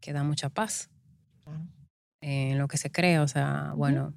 que 0.00 0.12
da 0.12 0.22
mucha 0.22 0.48
paz 0.48 0.90
en 2.20 2.58
lo 2.58 2.68
que 2.68 2.78
se 2.78 2.90
cree, 2.90 3.18
o 3.18 3.28
sea, 3.28 3.72
bueno, 3.76 4.14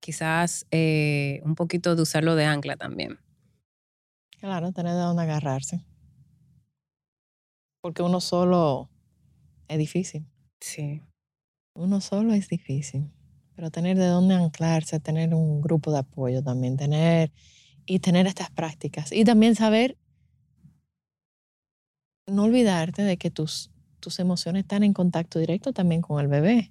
quizás 0.00 0.66
eh, 0.70 1.40
un 1.44 1.54
poquito 1.54 1.94
de 1.94 2.02
usarlo 2.02 2.34
de 2.34 2.44
ancla 2.44 2.76
también. 2.76 3.18
Claro, 4.40 4.72
tener 4.72 4.94
de 4.94 5.00
dónde 5.00 5.22
agarrarse. 5.22 5.84
Porque 7.80 8.02
uno 8.02 8.20
solo 8.20 8.90
es 9.68 9.78
difícil. 9.78 10.26
Sí, 10.60 11.02
Uno 11.74 12.00
solo 12.00 12.32
es 12.32 12.48
difícil. 12.48 13.10
Pero 13.54 13.70
tener 13.70 13.96
de 13.96 14.06
dónde 14.06 14.34
anclarse, 14.34 14.98
tener 15.00 15.34
un 15.34 15.60
grupo 15.60 15.92
de 15.92 15.98
apoyo 15.98 16.42
también, 16.42 16.76
tener 16.76 17.32
y 17.88 18.00
tener 18.00 18.26
estas 18.26 18.50
prácticas. 18.50 19.10
Y 19.12 19.24
también 19.24 19.54
saber, 19.54 19.96
no 22.26 22.44
olvidarte 22.44 23.02
de 23.02 23.16
que 23.16 23.30
tus, 23.30 23.70
tus 23.98 24.18
emociones 24.20 24.64
están 24.64 24.82
en 24.82 24.92
contacto 24.92 25.38
directo 25.38 25.72
también 25.72 26.02
con 26.02 26.20
el 26.20 26.28
bebé. 26.28 26.70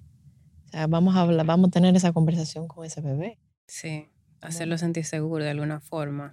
O 0.66 0.70
sea, 0.70 0.86
vamos 0.86 1.16
a, 1.16 1.22
hablar, 1.22 1.44
vamos 1.44 1.68
a 1.68 1.70
tener 1.72 1.94
esa 1.96 2.12
conversación 2.12 2.68
con 2.68 2.86
ese 2.86 3.00
bebé. 3.00 3.38
sí, 3.66 4.08
hacerlo 4.40 4.78
sentir 4.78 5.04
seguro 5.04 5.42
de 5.42 5.50
alguna 5.50 5.80
forma, 5.80 6.32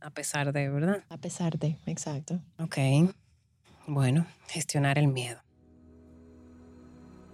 a 0.00 0.10
pesar 0.10 0.52
de, 0.52 0.68
¿verdad? 0.68 1.02
A 1.08 1.16
pesar 1.16 1.58
de, 1.58 1.78
exacto. 1.86 2.40
Ok, 2.58 2.76
bueno, 3.86 4.26
gestionar 4.48 4.98
el 4.98 5.08
miedo. 5.08 5.40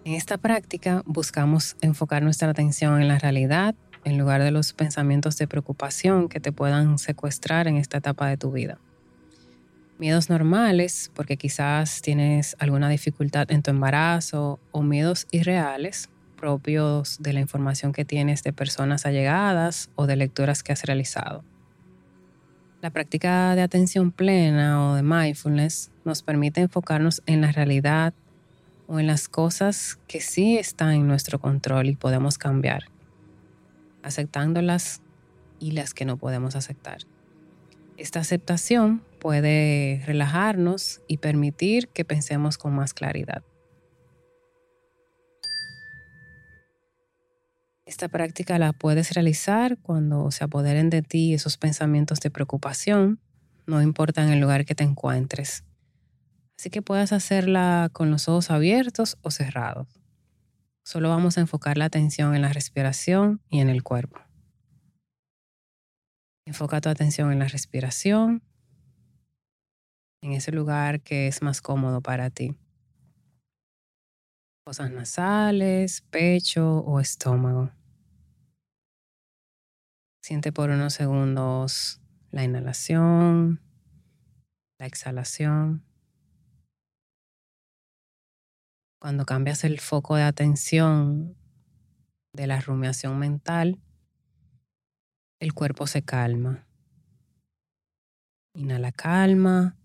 En 0.04 0.14
esta 0.14 0.38
práctica 0.38 1.02
buscamos 1.04 1.76
enfocar 1.80 2.22
nuestra 2.22 2.48
atención 2.48 3.02
en 3.02 3.08
la 3.08 3.18
realidad 3.18 3.74
en 4.06 4.18
lugar 4.18 4.40
de 4.40 4.52
los 4.52 4.72
pensamientos 4.72 5.36
de 5.36 5.48
preocupación 5.48 6.28
que 6.28 6.38
te 6.38 6.52
puedan 6.52 6.96
secuestrar 6.98 7.66
en 7.66 7.76
esta 7.76 7.98
etapa 7.98 8.28
de 8.28 8.36
tu 8.36 8.52
vida. 8.52 8.78
Miedos 9.98 10.30
normales, 10.30 11.10
porque 11.12 11.36
quizás 11.36 12.02
tienes 12.02 12.54
alguna 12.60 12.88
dificultad 12.88 13.50
en 13.50 13.62
tu 13.62 13.72
embarazo, 13.72 14.60
o 14.70 14.82
miedos 14.82 15.26
irreales, 15.32 16.08
propios 16.36 17.16
de 17.20 17.32
la 17.32 17.40
información 17.40 17.92
que 17.92 18.04
tienes 18.04 18.44
de 18.44 18.52
personas 18.52 19.06
allegadas 19.06 19.90
o 19.96 20.06
de 20.06 20.14
lecturas 20.14 20.62
que 20.62 20.72
has 20.72 20.84
realizado. 20.84 21.42
La 22.82 22.90
práctica 22.90 23.56
de 23.56 23.62
atención 23.62 24.12
plena 24.12 24.88
o 24.88 24.94
de 24.94 25.02
mindfulness 25.02 25.90
nos 26.04 26.22
permite 26.22 26.60
enfocarnos 26.60 27.24
en 27.26 27.40
la 27.40 27.50
realidad 27.50 28.14
o 28.86 29.00
en 29.00 29.08
las 29.08 29.26
cosas 29.28 29.98
que 30.06 30.20
sí 30.20 30.58
están 30.58 30.92
en 30.92 31.08
nuestro 31.08 31.40
control 31.40 31.88
y 31.88 31.96
podemos 31.96 32.38
cambiar, 32.38 32.84
aceptándolas 34.06 35.02
y 35.58 35.72
las 35.72 35.92
que 35.92 36.04
no 36.04 36.16
podemos 36.16 36.56
aceptar. 36.56 36.98
Esta 37.96 38.20
aceptación 38.20 39.02
puede 39.20 40.02
relajarnos 40.06 41.00
y 41.08 41.16
permitir 41.16 41.88
que 41.88 42.04
pensemos 42.04 42.58
con 42.58 42.74
más 42.74 42.94
claridad. 42.94 43.42
Esta 47.84 48.08
práctica 48.08 48.58
la 48.58 48.72
puedes 48.72 49.12
realizar 49.12 49.78
cuando 49.78 50.30
se 50.30 50.44
apoderen 50.44 50.90
de 50.90 51.02
ti 51.02 51.34
esos 51.34 51.56
pensamientos 51.56 52.20
de 52.20 52.30
preocupación, 52.30 53.20
no 53.66 53.80
importa 53.80 54.22
en 54.22 54.30
el 54.30 54.40
lugar 54.40 54.64
que 54.64 54.74
te 54.74 54.84
encuentres. 54.84 55.64
Así 56.58 56.70
que 56.70 56.82
puedes 56.82 57.12
hacerla 57.12 57.88
con 57.92 58.10
los 58.10 58.28
ojos 58.28 58.50
abiertos 58.50 59.18
o 59.22 59.30
cerrados. 59.30 59.88
Solo 60.86 61.08
vamos 61.08 61.36
a 61.36 61.40
enfocar 61.40 61.76
la 61.76 61.86
atención 61.86 62.36
en 62.36 62.42
la 62.42 62.52
respiración 62.52 63.42
y 63.50 63.58
en 63.58 63.68
el 63.68 63.82
cuerpo. 63.82 64.20
Enfoca 66.46 66.80
tu 66.80 66.88
atención 66.88 67.32
en 67.32 67.40
la 67.40 67.48
respiración, 67.48 68.44
en 70.22 70.30
ese 70.30 70.52
lugar 70.52 71.00
que 71.00 71.26
es 71.26 71.42
más 71.42 71.60
cómodo 71.60 72.02
para 72.02 72.30
ti. 72.30 72.56
Fosas 74.64 74.92
nasales, 74.92 76.02
pecho 76.02 76.78
o 76.78 77.00
estómago. 77.00 77.72
Siente 80.22 80.52
por 80.52 80.70
unos 80.70 80.94
segundos 80.94 82.00
la 82.30 82.44
inhalación, 82.44 83.60
la 84.78 84.86
exhalación. 84.86 85.85
Cuando 88.98 89.26
cambias 89.26 89.62
el 89.64 89.78
foco 89.78 90.16
de 90.16 90.22
atención 90.22 91.36
de 92.32 92.46
la 92.46 92.60
rumiación 92.60 93.18
mental, 93.18 93.78
el 95.38 95.52
cuerpo 95.52 95.86
se 95.86 96.02
calma. 96.02 96.66
Inhala 98.54 98.90
calma. 98.92 99.76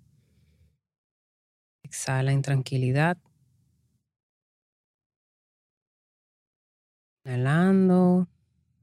Exhala 1.84 2.32
en 2.32 2.42
tranquilidad. 2.42 3.18
Inhalando, 7.26 8.30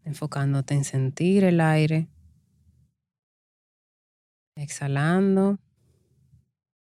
enfocándote 0.04 0.74
en 0.74 0.84
sentir 0.84 1.42
el 1.44 1.62
aire. 1.62 2.10
Exhalando, 4.56 5.58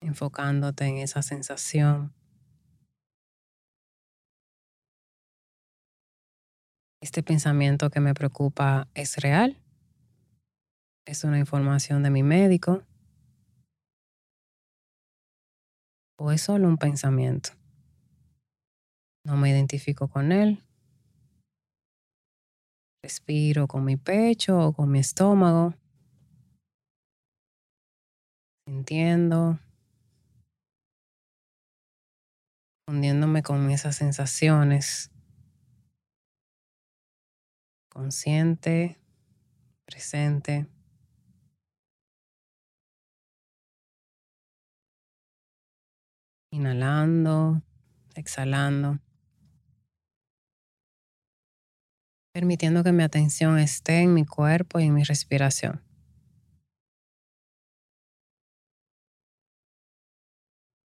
enfocándote 0.01 0.85
en 0.85 0.97
esa 0.97 1.21
sensación. 1.21 2.14
¿Este 7.05 7.21
pensamiento 7.21 7.91
que 7.91 7.99
me 7.99 8.15
preocupa 8.15 8.87
es 8.95 9.17
real? 9.17 9.61
¿Es 11.05 11.23
una 11.23 11.37
información 11.37 12.01
de 12.01 12.09
mi 12.09 12.23
médico? 12.23 12.81
¿O 16.17 16.31
es 16.31 16.41
solo 16.41 16.67
un 16.67 16.77
pensamiento? 16.77 17.51
No 19.23 19.37
me 19.37 19.51
identifico 19.51 20.07
con 20.07 20.31
él. 20.31 20.63
Respiro 23.03 23.67
con 23.67 23.85
mi 23.85 23.97
pecho 23.97 24.57
o 24.57 24.73
con 24.73 24.89
mi 24.89 24.97
estómago. 24.97 25.75
Sintiendo. 28.65 29.59
Fundiéndome 32.87 33.43
con 33.43 33.69
esas 33.69 33.95
sensaciones. 33.95 35.11
Consciente, 37.95 38.99
presente. 39.85 40.67
Inhalando, 46.51 47.61
exhalando. 48.15 48.99
Permitiendo 52.33 52.83
que 52.83 52.91
mi 52.91 53.03
atención 53.03 53.57
esté 53.59 54.01
en 54.01 54.13
mi 54.13 54.25
cuerpo 54.25 54.81
y 54.81 54.83
en 54.83 54.93
mi 54.93 55.03
respiración. 55.03 55.81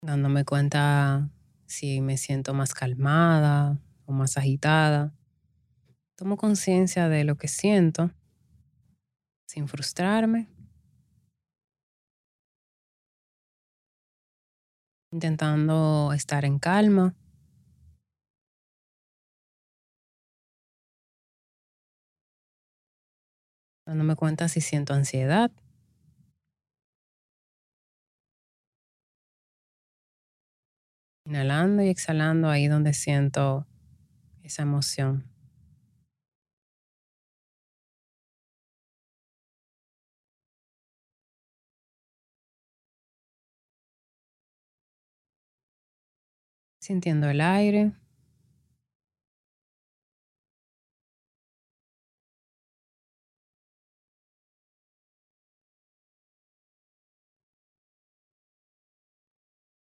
Dándome 0.01 0.45
cuenta 0.45 1.29
si 1.67 2.01
me 2.01 2.17
siento 2.17 2.55
más 2.55 2.73
calmada 2.73 3.79
o 4.07 4.13
más 4.13 4.35
agitada. 4.37 5.13
Tomo 6.17 6.35
conciencia 6.35 7.09
de 7.09 7.23
lo 7.23 7.37
que 7.37 7.47
siento 7.47 8.11
sin 9.47 9.67
frustrarme 9.67 10.49
intentando 15.11 16.11
estar 16.13 16.43
en 16.45 16.59
calma. 16.59 17.15
Dándome 23.85 24.15
cuenta 24.15 24.49
si 24.49 24.59
siento 24.59 24.93
ansiedad. 24.93 25.51
Inhalando 31.25 31.83
y 31.83 31.89
exhalando 31.89 32.49
ahí 32.49 32.67
donde 32.67 32.93
siento 32.93 33.65
esa 34.43 34.63
emoción. 34.63 35.36
Sintiendo 46.87 47.29
el 47.29 47.41
aire. 47.41 47.91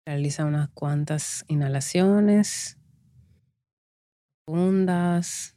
Realiza 0.06 0.46
unas 0.46 0.70
cuantas 0.70 1.44
inhalaciones 1.48 2.78
profundas, 4.46 5.56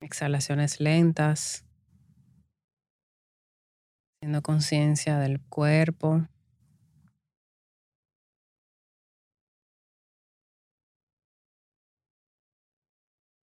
exhalaciones 0.00 0.80
lentas, 0.80 1.64
haciendo 4.16 4.42
conciencia 4.42 5.18
del 5.20 5.40
cuerpo. 5.40 6.26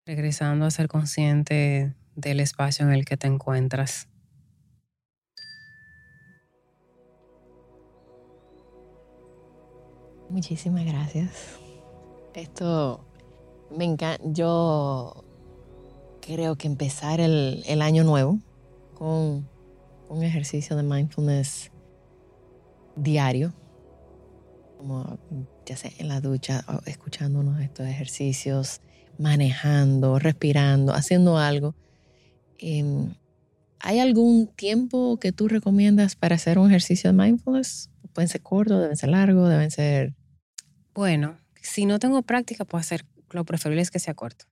Regresando 0.06 0.66
a 0.66 0.72
ser 0.72 0.88
consciente 0.88 1.96
del 2.16 2.40
espacio 2.40 2.86
en 2.86 2.94
el 2.94 3.06
que 3.06 3.18
te 3.18 3.28
encuentras. 3.28 4.08
Muchísimas 10.30 10.86
gracias. 10.86 11.32
Esto 12.34 13.06
me 13.76 13.86
encanta. 13.86 14.24
Yo 14.28 15.24
creo 16.22 16.56
que 16.56 16.68
empezar 16.68 17.20
el, 17.20 17.82
año 17.82 18.04
nuevo 18.04 18.40
con 18.94 19.48
un 20.10 20.24
ejercicio 20.24 20.76
de 20.76 20.84
mindfulness 20.84 21.72
diario, 22.96 23.54
como 24.78 25.18
ya 25.66 25.78
sea 25.78 25.92
en 25.98 26.10
la 26.10 26.22
ducha, 26.22 26.64
de 27.58 27.66
estos 27.66 27.88
ejercicios, 27.88 28.82
manejando, 29.18 30.20
respirando, 30.20 30.94
haciendo 30.94 31.38
algo. 31.38 31.76
Em, 32.58 33.14
¿Hay 33.80 34.00
algún 34.00 34.48
tiempo 34.48 35.18
que 35.20 35.32
tú 35.32 35.48
recomiendas 35.48 36.16
para 36.16 36.36
hacer 36.36 36.58
un 36.58 36.70
ejercicio 36.70 37.12
de 37.12 37.18
mindfulness? 37.18 37.90
¿Pueden 38.14 38.30
ser 38.30 38.42
cortos, 38.42 38.82
deben 38.82 38.98
ser 38.98 39.10
largos, 39.10 39.50
deben 39.50 39.70
ser...? 39.70 40.14
Bueno, 40.94 41.38
si 41.62 41.86
no 41.86 42.00
tengo 42.00 42.22
práctica, 42.24 42.66
puedo 42.66 42.80
hacer, 42.80 43.06
lo 43.32 43.44
preferible 43.44 43.82
es 43.82 43.92
que 43.92 44.00
sea 44.00 44.14
corto. 44.14 44.46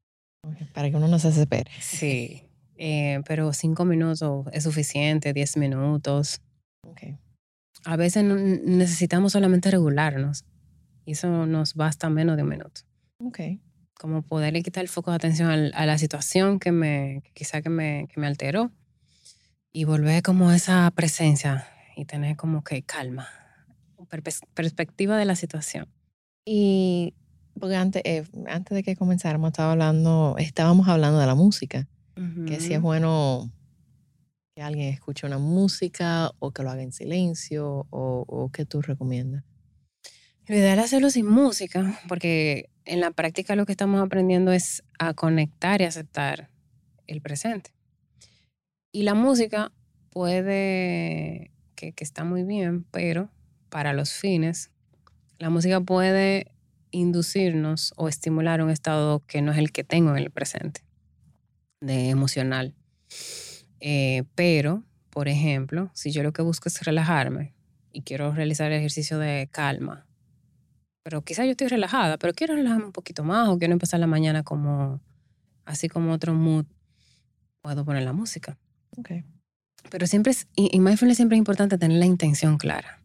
para 0.74 0.89
que 0.89 0.97
uno 0.97 1.07
no 1.07 1.18
se 1.20 1.30
desespere. 1.30 1.72
Sí, 1.80 2.43
eh, 2.76 3.22
pero 3.26 3.53
cinco 3.53 3.86
minutos 3.86 4.45
es 4.51 4.64
suficiente, 4.64 5.34
diez 5.34 5.55
minutos. 5.57 6.41
Okay. 6.86 7.18
A 7.86 7.95
veces 7.95 8.26
necesitamos 8.26 9.32
solamente 9.32 9.72
regularnos 9.72 10.43
y 11.05 11.14
eso 11.14 11.45
nos 11.45 11.76
basta 11.76 12.09
menos 12.09 12.36
de 12.36 12.43
un 12.43 12.49
minuto. 12.49 12.82
Okay 13.20 13.61
como 13.97 14.21
poderle 14.21 14.63
quitar 14.63 14.83
el 14.83 14.89
foco 14.89 15.11
de 15.11 15.15
atención 15.15 15.49
a 15.49 15.85
la 15.85 15.97
situación 15.97 16.59
que 16.59 16.71
me, 16.71 17.23
quizá 17.33 17.61
que 17.61 17.69
me, 17.69 18.07
que 18.11 18.19
me 18.19 18.27
alteró 18.27 18.71
y 19.71 19.85
volver 19.85 20.21
como 20.21 20.51
esa 20.51 20.91
presencia 20.91 21.67
y 21.95 22.05
tener 22.05 22.35
como 22.35 22.63
que 22.63 22.83
calma, 22.83 23.27
perspectiva 24.53 25.17
de 25.17 25.25
la 25.25 25.35
situación. 25.35 25.87
Y 26.45 27.15
porque 27.59 27.75
antes, 27.75 28.01
eh, 28.05 28.23
antes 28.47 28.75
de 28.75 28.83
que 28.83 28.95
comenzáramos 28.95 29.49
estaba 29.49 29.71
hablando, 29.71 30.35
estábamos 30.37 30.87
hablando 30.87 31.19
de 31.19 31.27
la 31.27 31.35
música, 31.35 31.87
que 32.45 32.59
si 32.59 32.73
es 32.73 32.81
bueno 32.81 33.51
que 34.55 34.61
alguien 34.61 34.93
escuche 34.93 35.25
una 35.25 35.39
música 35.39 36.31
o 36.37 36.51
que 36.51 36.61
lo 36.61 36.69
haga 36.69 36.83
en 36.83 36.91
silencio 36.91 37.87
o, 37.89 38.23
o 38.27 38.49
que 38.49 38.65
tú 38.65 38.81
recomiendas. 38.81 39.43
Lo 40.47 40.55
ideal 40.55 40.79
es 40.79 40.85
hacerlo 40.85 41.09
sin 41.09 41.25
música, 41.25 41.99
porque 42.09 42.69
en 42.85 42.99
la 42.99 43.11
práctica 43.11 43.55
lo 43.55 43.65
que 43.65 43.71
estamos 43.71 44.01
aprendiendo 44.01 44.51
es 44.51 44.83
a 44.99 45.13
conectar 45.13 45.81
y 45.81 45.85
aceptar 45.85 46.49
el 47.07 47.21
presente. 47.21 47.71
Y 48.91 49.03
la 49.03 49.13
música 49.13 49.71
puede, 50.09 51.51
que, 51.75 51.93
está 51.97 52.25
muy 52.25 52.43
bien, 52.43 52.83
pero 52.91 53.29
para 53.69 53.93
los 53.93 54.11
fines, 54.11 54.69
la 55.39 55.49
música 55.49 55.79
puede 55.79 56.51
inducirnos 56.91 57.93
o 57.95 58.09
estimular 58.09 58.61
un 58.61 58.69
estado 58.69 59.23
que 59.25 59.41
no 59.41 59.53
es 59.53 59.57
el 59.57 59.71
que 59.71 59.85
tengo 59.85 60.11
en 60.11 60.17
el 60.17 60.29
presente, 60.29 60.81
de 61.79 62.09
emocional. 62.09 62.75
Eh, 63.79 64.23
pero, 64.35 64.83
por 65.09 65.29
ejemplo, 65.29 65.89
si 65.93 66.11
yo 66.11 66.21
lo 66.21 66.33
que 66.33 66.41
busco 66.41 66.67
es 66.67 66.81
relajarme 66.83 67.53
y 67.93 68.01
quiero 68.01 68.33
realizar 68.33 68.71
el 68.71 68.77
ejercicio 68.77 69.17
de 69.17 69.47
calma, 69.51 70.05
pero 71.03 71.21
quizás 71.21 71.45
yo 71.45 71.51
estoy 71.51 71.67
relajada, 71.67 72.17
pero 72.17 72.33
quiero 72.33 72.55
relajarme 72.55 72.85
un 72.85 72.91
poquito 72.91 73.23
más 73.23 73.49
o 73.49 73.57
quiero 73.57 73.73
empezar 73.73 73.99
la 73.99 74.07
mañana 74.07 74.43
como, 74.43 75.01
así 75.65 75.89
como 75.89 76.11
otro 76.11 76.33
mood, 76.33 76.65
puedo 77.61 77.85
poner 77.85 78.03
la 78.03 78.13
música. 78.13 78.57
Okay. 78.97 79.23
Pero 79.89 80.07
siempre 80.07 80.31
es, 80.31 80.47
y, 80.55 80.75
y 80.75 80.79
mindfulness 80.79 81.17
siempre 81.17 81.35
es 81.35 81.39
importante 81.39 81.77
tener 81.77 81.97
la 81.97 82.05
intención 82.05 82.57
clara 82.57 83.01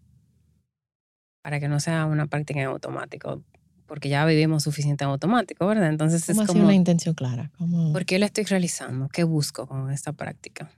para 1.42 1.60
que 1.60 1.68
no 1.68 1.80
sea 1.80 2.04
una 2.06 2.26
práctica 2.26 2.60
en 2.60 2.66
automático, 2.66 3.42
porque 3.86 4.08
ya 4.08 4.24
vivimos 4.26 4.64
suficiente 4.64 5.04
en 5.04 5.10
automático, 5.10 5.66
¿verdad? 5.66 5.88
Entonces 5.88 6.24
¿Cómo 6.26 6.42
es 6.42 6.48
como, 6.48 6.64
una 6.64 6.74
intención 6.74 7.14
clara? 7.14 7.50
¿Cómo 7.56 7.92
¿por 7.92 8.04
qué 8.04 8.18
la 8.18 8.26
estoy 8.26 8.44
realizando? 8.44 9.08
¿Qué 9.08 9.24
busco 9.24 9.66
con 9.66 9.90
esta 9.90 10.12
práctica? 10.12 10.70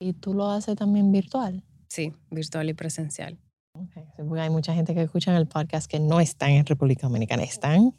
¿Y 0.00 0.12
tú 0.14 0.34
lo 0.34 0.50
haces 0.50 0.76
también 0.76 1.12
virtual? 1.12 1.62
Sí, 1.88 2.12
virtual 2.30 2.68
y 2.70 2.74
presencial. 2.74 3.38
Okay. 3.74 4.04
Porque 4.16 4.40
hay 4.40 4.50
mucha 4.50 4.74
gente 4.74 4.94
que 4.94 5.02
escucha 5.02 5.36
el 5.36 5.46
podcast 5.46 5.90
que 5.90 6.00
no 6.00 6.20
están 6.20 6.50
en 6.50 6.64
República 6.64 7.06
Dominicana. 7.06 7.42
Están, 7.42 7.94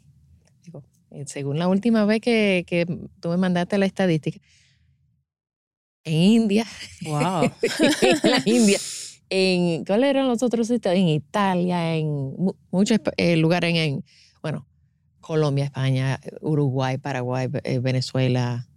digo, 0.62 0.82
eh, 1.10 1.24
según 1.26 1.58
la 1.58 1.68
última 1.68 2.04
vez 2.04 2.20
que, 2.20 2.64
que 2.66 2.86
tú 3.20 3.28
me 3.28 3.36
mandaste 3.36 3.78
la 3.78 3.86
estadística, 3.86 4.40
en 6.04 6.14
India, 6.14 6.66
Wow. 7.02 7.44
en 8.00 8.30
la 8.30 8.42
India, 8.44 8.78
en, 9.30 9.84
¿cuáles 9.84 10.10
eran 10.10 10.28
los 10.28 10.42
otros 10.42 10.70
estados? 10.70 10.98
En 10.98 11.08
Italia, 11.08 11.96
en 11.96 12.06
mu- 12.08 12.54
muchos 12.70 12.98
eh, 13.16 13.36
lugares, 13.36 13.70
en, 13.70 13.76
en, 13.76 14.04
bueno, 14.42 14.66
Colombia, 15.20 15.64
España, 15.64 16.20
Uruguay, 16.40 16.98
Paraguay, 16.98 17.48
eh, 17.64 17.78
Venezuela, 17.80 18.68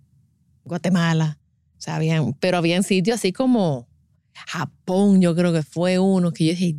Guatemala. 0.64 1.38
O 1.78 1.82
sea, 1.82 1.96
habían, 1.96 2.34
pero 2.34 2.58
habían 2.58 2.84
sitios 2.84 3.16
así 3.16 3.32
como 3.32 3.88
Japón, 4.48 5.22
yo 5.22 5.36
creo 5.36 5.54
que 5.54 5.64
fue 5.64 6.00
uno 6.00 6.32
que 6.32 6.46
yo 6.46 6.52
dije, 6.52 6.76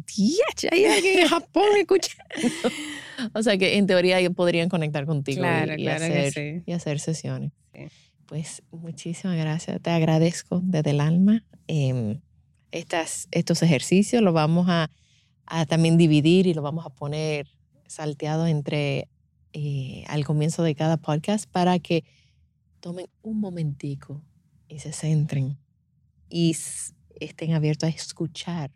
alguien 0.88 1.20
en 1.20 1.28
Japón 1.28 1.64
escuchando. 1.78 2.24
o 3.34 3.42
sea 3.42 3.56
que 3.58 3.76
en 3.76 3.86
teoría 3.86 4.18
ellos 4.18 4.34
podrían 4.34 4.68
conectar 4.68 5.06
contigo 5.06 5.40
Claro, 5.42 5.74
y, 5.74 5.82
claro 5.82 6.04
hacer, 6.04 6.32
sí. 6.32 6.62
y 6.66 6.72
hacer 6.72 7.00
sesiones. 7.00 7.52
Sí. 7.74 7.82
Pues 8.26 8.62
muchísimas 8.70 9.36
gracias, 9.36 9.80
te 9.82 9.90
agradezco 9.90 10.60
desde 10.62 10.90
el 10.90 11.00
alma. 11.00 11.44
Em, 11.66 12.20
estas, 12.72 13.28
estos 13.30 13.62
ejercicios 13.62 14.22
los 14.22 14.34
vamos 14.34 14.66
a, 14.68 14.90
a 15.46 15.66
también 15.66 15.96
dividir 15.96 16.46
y 16.46 16.54
los 16.54 16.62
vamos 16.62 16.86
a 16.86 16.90
poner 16.90 17.48
salteados 17.86 18.48
entre 18.48 19.08
eh, 19.52 20.04
al 20.06 20.24
comienzo 20.24 20.62
de 20.62 20.74
cada 20.74 20.96
podcast 20.96 21.50
para 21.50 21.78
que 21.78 22.04
tomen 22.80 23.06
un 23.22 23.40
momentico 23.40 24.22
y 24.68 24.78
se 24.78 24.92
centren 24.92 25.58
y 26.28 26.56
estén 27.18 27.54
abiertos 27.54 27.88
a 27.88 27.92
escuchar 27.92 28.70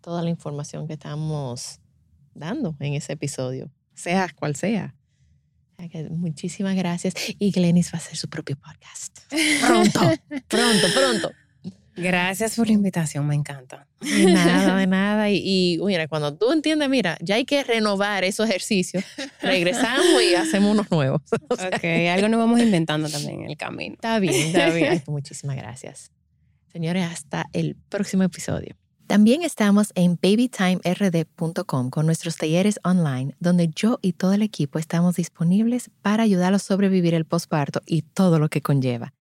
toda 0.00 0.22
la 0.22 0.30
información 0.30 0.86
que 0.86 0.94
estamos 0.94 1.80
dando 2.34 2.76
en 2.80 2.94
ese 2.94 3.12
episodio, 3.12 3.70
sea 3.94 4.28
cual 4.34 4.56
sea. 4.56 4.94
Muchísimas 6.10 6.74
gracias. 6.74 7.14
Y 7.38 7.52
Glenis 7.52 7.92
va 7.92 7.98
a 7.98 8.00
hacer 8.00 8.16
su 8.16 8.28
propio 8.28 8.56
podcast. 8.56 9.20
Pronto, 9.64 10.00
pronto, 10.48 10.86
pronto. 10.92 11.30
Gracias 11.98 12.56
por 12.56 12.66
la 12.66 12.72
invitación, 12.72 13.26
me 13.26 13.34
encanta. 13.34 13.86
De 14.00 14.32
nada, 14.32 14.76
de 14.76 14.86
nada. 14.86 15.30
Y, 15.30 15.74
y 15.74 15.78
mira, 15.82 16.06
cuando 16.08 16.34
tú 16.36 16.52
entiendes, 16.52 16.88
mira, 16.88 17.18
ya 17.20 17.34
hay 17.34 17.44
que 17.44 17.64
renovar 17.64 18.24
esos 18.24 18.48
ejercicios. 18.48 19.04
Regresamos 19.42 20.22
y 20.22 20.34
hacemos 20.34 20.72
unos 20.72 20.90
nuevos. 20.90 21.22
O 21.50 21.56
sea, 21.56 21.68
Ok, 21.68 21.84
algo 22.12 22.28
nos 22.28 22.38
vamos 22.38 22.60
inventando 22.60 23.08
también 23.08 23.42
en 23.42 23.50
el 23.50 23.56
camino. 23.56 23.94
Está 23.94 24.18
bien, 24.18 24.34
está 24.34 24.70
bien. 24.70 25.02
Muchísimas 25.06 25.56
gracias. 25.56 26.12
Señores, 26.72 27.04
hasta 27.04 27.46
el 27.52 27.76
próximo 27.88 28.22
episodio. 28.22 28.76
También 29.08 29.42
estamos 29.42 29.90
en 29.94 30.18
babytimerd.com 30.22 31.88
con 31.88 32.04
nuestros 32.04 32.36
talleres 32.36 32.78
online, 32.84 33.34
donde 33.40 33.70
yo 33.74 33.98
y 34.02 34.12
todo 34.12 34.34
el 34.34 34.42
equipo 34.42 34.78
estamos 34.78 35.16
disponibles 35.16 35.90
para 36.02 36.24
ayudarlos 36.24 36.62
a 36.62 36.66
sobrevivir 36.66 37.14
el 37.14 37.24
posparto 37.24 37.80
y 37.86 38.02
todo 38.02 38.38
lo 38.38 38.50
que 38.50 38.60
conlleva. 38.60 39.14